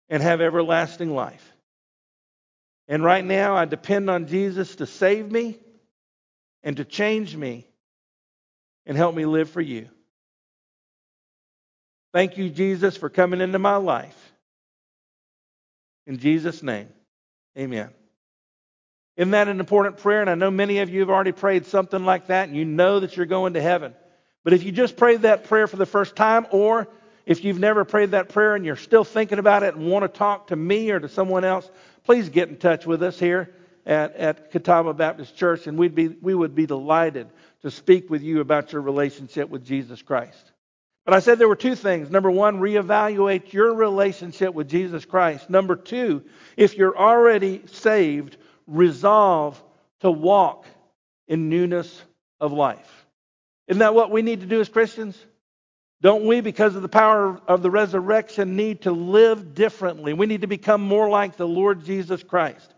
and 0.08 0.22
have 0.22 0.40
everlasting 0.40 1.14
life. 1.14 1.52
And 2.88 3.04
right 3.04 3.24
now, 3.24 3.54
I 3.54 3.66
depend 3.66 4.10
on 4.10 4.26
Jesus 4.26 4.76
to 4.76 4.86
save 4.86 5.30
me 5.30 5.58
and 6.62 6.76
to 6.78 6.84
change 6.84 7.36
me 7.36 7.66
and 8.86 8.96
help 8.96 9.14
me 9.14 9.26
live 9.26 9.50
for 9.50 9.60
you. 9.60 9.88
Thank 12.12 12.36
you, 12.36 12.50
Jesus, 12.50 12.96
for 12.96 13.08
coming 13.08 13.40
into 13.40 13.58
my 13.58 13.76
life. 13.76 14.32
In 16.06 16.18
Jesus' 16.18 16.62
name, 16.62 16.88
amen. 17.56 17.90
Isn't 19.20 19.32
that 19.32 19.48
an 19.48 19.60
important 19.60 19.98
prayer? 19.98 20.22
And 20.22 20.30
I 20.30 20.34
know 20.34 20.50
many 20.50 20.78
of 20.78 20.88
you 20.88 21.00
have 21.00 21.10
already 21.10 21.32
prayed 21.32 21.66
something 21.66 22.06
like 22.06 22.28
that, 22.28 22.48
and 22.48 22.56
you 22.56 22.64
know 22.64 23.00
that 23.00 23.18
you're 23.18 23.26
going 23.26 23.52
to 23.52 23.60
heaven. 23.60 23.94
But 24.44 24.54
if 24.54 24.62
you 24.62 24.72
just 24.72 24.96
prayed 24.96 25.20
that 25.22 25.44
prayer 25.44 25.66
for 25.66 25.76
the 25.76 25.84
first 25.84 26.16
time, 26.16 26.46
or 26.50 26.88
if 27.26 27.44
you've 27.44 27.58
never 27.58 27.84
prayed 27.84 28.12
that 28.12 28.30
prayer 28.30 28.54
and 28.54 28.64
you're 28.64 28.76
still 28.76 29.04
thinking 29.04 29.38
about 29.38 29.62
it 29.62 29.74
and 29.74 29.90
want 29.90 30.04
to 30.04 30.08
talk 30.08 30.46
to 30.46 30.56
me 30.56 30.90
or 30.90 30.98
to 30.98 31.06
someone 31.06 31.44
else, 31.44 31.70
please 32.04 32.30
get 32.30 32.48
in 32.48 32.56
touch 32.56 32.86
with 32.86 33.02
us 33.02 33.18
here 33.18 33.54
at, 33.84 34.16
at 34.16 34.52
Catawba 34.52 34.94
Baptist 34.94 35.36
Church, 35.36 35.66
and 35.66 35.76
we'd 35.76 35.94
be, 35.94 36.08
we 36.08 36.34
would 36.34 36.54
be 36.54 36.64
delighted 36.64 37.28
to 37.60 37.70
speak 37.70 38.08
with 38.08 38.22
you 38.22 38.40
about 38.40 38.72
your 38.72 38.80
relationship 38.80 39.50
with 39.50 39.66
Jesus 39.66 40.00
Christ. 40.00 40.50
But 41.04 41.12
I 41.12 41.20
said 41.20 41.38
there 41.38 41.46
were 41.46 41.56
two 41.56 41.74
things. 41.74 42.08
Number 42.08 42.30
one, 42.30 42.58
reevaluate 42.58 43.52
your 43.52 43.74
relationship 43.74 44.54
with 44.54 44.70
Jesus 44.70 45.04
Christ. 45.04 45.50
Number 45.50 45.76
two, 45.76 46.22
if 46.56 46.78
you're 46.78 46.96
already 46.96 47.60
saved, 47.66 48.38
resolve 48.70 49.62
to 50.00 50.10
walk 50.10 50.66
in 51.28 51.48
newness 51.48 52.02
of 52.40 52.52
life. 52.52 53.06
Isn't 53.68 53.80
that 53.80 53.94
what 53.94 54.10
we 54.10 54.22
need 54.22 54.40
to 54.40 54.46
do 54.46 54.60
as 54.60 54.68
Christians? 54.68 55.16
Don't 56.02 56.24
we, 56.24 56.40
because 56.40 56.74
of 56.76 56.82
the 56.82 56.88
power 56.88 57.40
of 57.46 57.62
the 57.62 57.70
resurrection, 57.70 58.56
need 58.56 58.82
to 58.82 58.92
live 58.92 59.54
differently? 59.54 60.14
We 60.14 60.26
need 60.26 60.40
to 60.40 60.46
become 60.46 60.80
more 60.80 61.10
like 61.10 61.36
the 61.36 61.46
Lord 61.46 61.84
Jesus 61.84 62.22
Christ. 62.22 62.74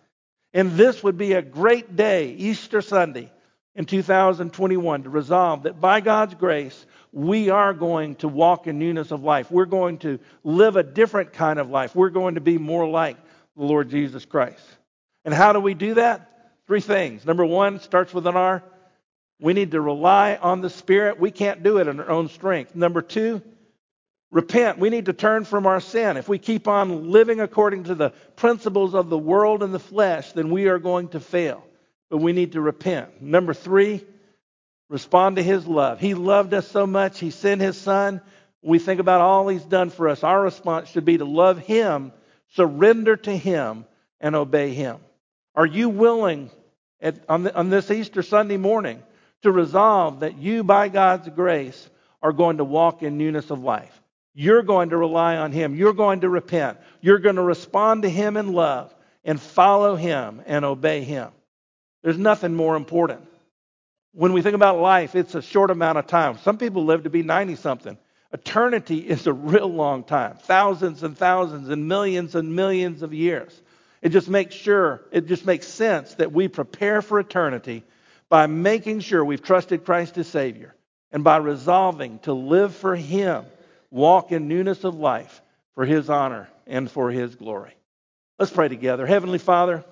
And 0.52 0.72
this 0.72 1.02
would 1.02 1.16
be 1.16 1.34
a 1.34 1.42
great 1.42 1.94
day, 1.94 2.30
Easter 2.32 2.82
Sunday 2.82 3.30
in 3.74 3.86
2021, 3.86 5.04
to 5.04 5.10
resolve 5.10 5.62
that 5.62 5.80
by 5.80 6.00
God's 6.00 6.34
grace, 6.34 6.84
we 7.12 7.48
are 7.48 7.72
going 7.72 8.16
to 8.16 8.28
walk 8.28 8.66
in 8.66 8.78
newness 8.78 9.12
of 9.12 9.22
life. 9.22 9.50
We're 9.50 9.66
going 9.66 9.98
to 9.98 10.18
live 10.42 10.76
a 10.76 10.82
different 10.82 11.32
kind 11.32 11.58
of 11.58 11.70
life. 11.70 11.94
We're 11.94 12.10
going 12.10 12.34
to 12.34 12.40
be 12.40 12.58
more 12.58 12.88
like 12.88 13.16
the 13.56 13.64
Lord 13.64 13.88
Jesus 13.88 14.24
Christ. 14.24 14.60
And 15.24 15.32
how 15.34 15.52
do 15.52 15.60
we 15.60 15.74
do 15.74 15.94
that? 15.94 16.28
Three 16.66 16.80
things. 16.80 17.24
Number 17.24 17.44
one 17.44 17.80
starts 17.80 18.12
with 18.14 18.26
an 18.26 18.36
R 18.36 18.62
we 19.42 19.54
need 19.54 19.72
to 19.72 19.80
rely 19.80 20.38
on 20.40 20.60
the 20.60 20.70
Spirit. 20.70 21.18
We 21.18 21.32
can't 21.32 21.64
do 21.64 21.78
it 21.78 21.88
in 21.88 21.98
our 21.98 22.08
own 22.08 22.28
strength. 22.28 22.76
Number 22.76 23.02
two, 23.02 23.42
repent. 24.30 24.78
We 24.78 24.88
need 24.88 25.06
to 25.06 25.12
turn 25.12 25.44
from 25.44 25.66
our 25.66 25.80
sin. 25.80 26.16
If 26.16 26.28
we 26.28 26.38
keep 26.38 26.68
on 26.68 27.10
living 27.10 27.40
according 27.40 27.84
to 27.84 27.96
the 27.96 28.10
principles 28.36 28.94
of 28.94 29.10
the 29.10 29.18
world 29.18 29.64
and 29.64 29.74
the 29.74 29.80
flesh, 29.80 30.30
then 30.30 30.50
we 30.50 30.68
are 30.68 30.78
going 30.78 31.08
to 31.08 31.20
fail. 31.20 31.64
But 32.08 32.18
we 32.18 32.32
need 32.32 32.52
to 32.52 32.60
repent. 32.60 33.20
Number 33.20 33.52
three, 33.52 34.06
respond 34.88 35.36
to 35.36 35.42
His 35.42 35.66
love. 35.66 35.98
He 35.98 36.14
loved 36.14 36.54
us 36.54 36.68
so 36.68 36.86
much, 36.86 37.18
He 37.18 37.30
sent 37.30 37.60
His 37.60 37.76
Son. 37.76 38.20
we 38.62 38.78
think 38.78 39.00
about 39.00 39.22
all 39.22 39.48
He's 39.48 39.64
done 39.64 39.90
for 39.90 40.08
us, 40.08 40.22
our 40.22 40.40
response 40.40 40.88
should 40.88 41.04
be 41.04 41.18
to 41.18 41.24
love 41.24 41.58
Him, 41.58 42.12
surrender 42.54 43.16
to 43.16 43.36
Him, 43.36 43.86
and 44.20 44.36
obey 44.36 44.72
Him. 44.72 44.98
Are 45.54 45.66
you 45.66 45.88
willing 45.88 46.50
at, 47.00 47.16
on, 47.28 47.44
the, 47.44 47.54
on 47.54 47.70
this 47.70 47.90
Easter 47.90 48.22
Sunday 48.22 48.56
morning? 48.56 49.02
to 49.42 49.52
resolve 49.52 50.20
that 50.20 50.38
you, 50.38 50.64
by 50.64 50.88
God's 50.88 51.28
grace, 51.28 51.88
are 52.22 52.32
going 52.32 52.58
to 52.58 52.64
walk 52.64 53.02
in 53.02 53.18
newness 53.18 53.50
of 53.50 53.62
life. 53.62 54.00
You're 54.34 54.62
going 54.62 54.90
to 54.90 54.96
rely 54.96 55.36
on 55.36 55.52
Him. 55.52 55.76
You're 55.76 55.92
going 55.92 56.20
to 56.20 56.28
repent. 56.28 56.78
You're 57.00 57.18
going 57.18 57.36
to 57.36 57.42
respond 57.42 58.02
to 58.02 58.08
Him 58.08 58.36
in 58.36 58.52
love 58.52 58.94
and 59.24 59.40
follow 59.40 59.96
Him 59.96 60.42
and 60.46 60.64
obey 60.64 61.02
Him. 61.02 61.30
There's 62.02 62.18
nothing 62.18 62.54
more 62.54 62.76
important. 62.76 63.28
When 64.14 64.32
we 64.32 64.42
think 64.42 64.54
about 64.54 64.78
life, 64.78 65.14
it's 65.14 65.34
a 65.34 65.42
short 65.42 65.70
amount 65.70 65.98
of 65.98 66.06
time. 66.06 66.38
Some 66.38 66.58
people 66.58 66.84
live 66.84 67.04
to 67.04 67.10
be 67.10 67.22
90 67.22 67.56
something. 67.56 67.98
Eternity 68.32 68.98
is 68.98 69.26
a 69.26 69.32
real 69.32 69.68
long 69.68 70.04
time 70.04 70.36
thousands 70.36 71.02
and 71.02 71.16
thousands 71.16 71.68
and 71.68 71.86
millions 71.86 72.34
and 72.34 72.54
millions 72.54 73.02
of 73.02 73.12
years. 73.12 73.61
It 74.02 74.10
just 74.10 74.28
makes 74.28 74.54
sure, 74.54 75.00
it 75.12 75.26
just 75.26 75.46
makes 75.46 75.66
sense 75.66 76.14
that 76.16 76.32
we 76.32 76.48
prepare 76.48 77.00
for 77.00 77.20
eternity 77.20 77.84
by 78.28 78.48
making 78.48 79.00
sure 79.00 79.24
we've 79.24 79.42
trusted 79.42 79.84
Christ 79.84 80.18
as 80.18 80.26
Savior 80.26 80.74
and 81.12 81.22
by 81.22 81.36
resolving 81.36 82.18
to 82.20 82.32
live 82.32 82.74
for 82.74 82.96
Him, 82.96 83.44
walk 83.90 84.32
in 84.32 84.48
newness 84.48 84.82
of 84.84 84.96
life 84.96 85.40
for 85.74 85.84
His 85.84 86.10
honor 86.10 86.48
and 86.66 86.90
for 86.90 87.10
His 87.10 87.36
glory. 87.36 87.74
Let's 88.38 88.50
pray 88.50 88.68
together. 88.68 89.06
Heavenly 89.06 89.38
Father, 89.38 89.84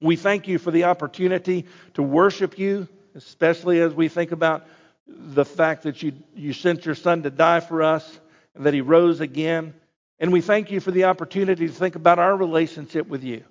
we 0.00 0.16
thank 0.16 0.46
you 0.46 0.58
for 0.58 0.70
the 0.70 0.84
opportunity 0.84 1.64
to 1.94 2.02
worship 2.02 2.58
you, 2.58 2.88
especially 3.14 3.80
as 3.80 3.94
we 3.94 4.08
think 4.08 4.32
about 4.32 4.66
the 5.06 5.44
fact 5.44 5.84
that 5.84 6.02
you, 6.02 6.12
you 6.34 6.52
sent 6.52 6.84
your 6.84 6.94
Son 6.94 7.22
to 7.22 7.30
die 7.30 7.60
for 7.60 7.82
us 7.82 8.20
and 8.54 8.66
that 8.66 8.74
He 8.74 8.82
rose 8.82 9.20
again. 9.20 9.72
And 10.18 10.32
we 10.32 10.40
thank 10.40 10.70
you 10.70 10.80
for 10.80 10.90
the 10.90 11.04
opportunity 11.04 11.66
to 11.66 11.72
think 11.72 11.96
about 11.96 12.18
our 12.18 12.36
relationship 12.36 13.06
with 13.08 13.24
you. 13.24 13.44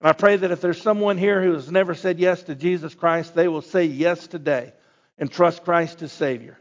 And 0.00 0.08
I 0.08 0.12
pray 0.12 0.36
that 0.36 0.50
if 0.50 0.60
there's 0.60 0.80
someone 0.80 1.18
here 1.18 1.42
who 1.42 1.52
has 1.52 1.70
never 1.70 1.94
said 1.94 2.18
yes 2.18 2.42
to 2.44 2.54
Jesus 2.54 2.94
Christ, 2.94 3.34
they 3.34 3.48
will 3.48 3.62
say 3.62 3.84
yes 3.84 4.26
today 4.26 4.72
and 5.18 5.30
trust 5.30 5.64
Christ 5.64 6.02
as 6.02 6.12
Savior. 6.12 6.58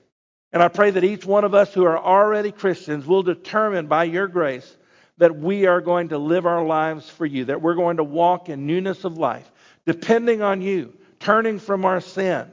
And 0.51 0.63
I 0.63 0.69
pray 0.69 0.91
that 0.91 1.03
each 1.03 1.25
one 1.25 1.43
of 1.43 1.53
us 1.53 1.73
who 1.73 1.85
are 1.85 1.97
already 1.97 2.51
Christians 2.51 3.05
will 3.05 3.23
determine 3.23 3.87
by 3.87 4.05
your 4.05 4.27
grace 4.27 4.77
that 5.17 5.35
we 5.35 5.65
are 5.65 5.81
going 5.81 6.09
to 6.09 6.17
live 6.17 6.45
our 6.45 6.63
lives 6.63 7.09
for 7.09 7.25
you, 7.25 7.45
that 7.45 7.61
we're 7.61 7.75
going 7.75 7.97
to 7.97 8.03
walk 8.03 8.49
in 8.49 8.65
newness 8.65 9.03
of 9.03 9.17
life, 9.17 9.49
depending 9.85 10.41
on 10.41 10.61
you, 10.61 10.93
turning 11.19 11.59
from 11.59 11.85
our 11.85 12.01
sin, 12.01 12.49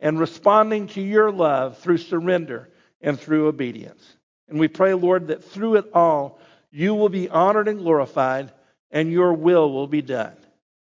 and 0.00 0.18
responding 0.18 0.86
to 0.88 1.00
your 1.00 1.30
love 1.30 1.78
through 1.78 1.98
surrender 1.98 2.68
and 3.00 3.18
through 3.18 3.48
obedience. 3.48 4.16
And 4.48 4.58
we 4.58 4.68
pray, 4.68 4.94
Lord, 4.94 5.28
that 5.28 5.44
through 5.44 5.76
it 5.76 5.90
all, 5.92 6.38
you 6.70 6.94
will 6.94 7.08
be 7.08 7.28
honored 7.28 7.68
and 7.68 7.78
glorified, 7.78 8.52
and 8.90 9.10
your 9.10 9.32
will 9.32 9.72
will 9.72 9.86
be 9.86 10.02
done. 10.02 10.36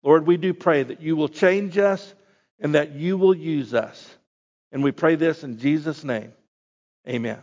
Lord, 0.01 0.25
we 0.25 0.37
do 0.37 0.53
pray 0.53 0.83
that 0.83 1.01
you 1.01 1.15
will 1.15 1.29
change 1.29 1.77
us 1.77 2.13
and 2.59 2.75
that 2.75 2.93
you 2.93 3.17
will 3.17 3.35
use 3.35 3.73
us. 3.73 4.09
And 4.71 4.83
we 4.83 4.91
pray 4.91 5.15
this 5.15 5.43
in 5.43 5.59
Jesus' 5.59 6.03
name. 6.03 6.33
Amen. 7.07 7.39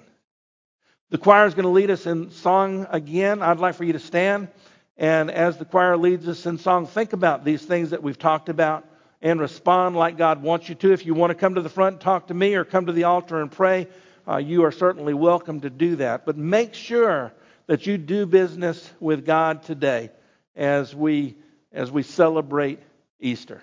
The 1.11 1.18
choir 1.18 1.46
is 1.46 1.55
going 1.55 1.64
to 1.64 1.70
lead 1.70 1.90
us 1.90 2.07
in 2.07 2.31
song 2.31 2.87
again. 2.90 3.42
I'd 3.42 3.59
like 3.59 3.75
for 3.75 3.85
you 3.85 3.92
to 3.92 3.99
stand. 3.99 4.49
And 4.96 5.31
as 5.31 5.57
the 5.57 5.64
choir 5.64 5.96
leads 5.96 6.29
us 6.29 6.44
in 6.46 6.59
song, 6.59 6.87
think 6.87 7.12
about 7.12 7.44
these 7.44 7.62
things 7.64 7.90
that 7.90 8.03
we've 8.03 8.18
talked 8.18 8.49
about 8.49 8.85
and 9.23 9.40
respond 9.40 9.96
like 9.96 10.16
God 10.16 10.42
wants 10.42 10.68
you 10.68 10.75
to. 10.77 10.92
If 10.92 11.07
you 11.07 11.14
want 11.14 11.31
to 11.31 11.35
come 11.35 11.55
to 11.55 11.62
the 11.62 11.68
front 11.68 12.01
talk 12.01 12.29
to 12.29 12.35
me 12.35 12.55
or 12.55 12.64
come 12.64 12.87
to 12.87 12.92
the 12.92 13.05
altar 13.05 13.40
and 13.40 13.51
pray, 13.51 13.88
uh, 14.29 14.37
you 14.37 14.65
are 14.65 14.73
certainly 14.73 15.15
welcome 15.15 15.61
to 15.61 15.71
do 15.71 15.97
that. 15.97 16.27
But 16.27 16.37
make 16.37 16.75
sure 16.75 17.33
that 17.67 17.87
you 17.87 17.99
do 17.99 18.27
business 18.27 18.91
with 19.01 19.25
God 19.25 19.63
today 19.63 20.11
as 20.57 20.95
we 20.95 21.37
as 21.73 21.91
we 21.91 22.03
celebrate 22.03 22.81
Easter. 23.21 23.63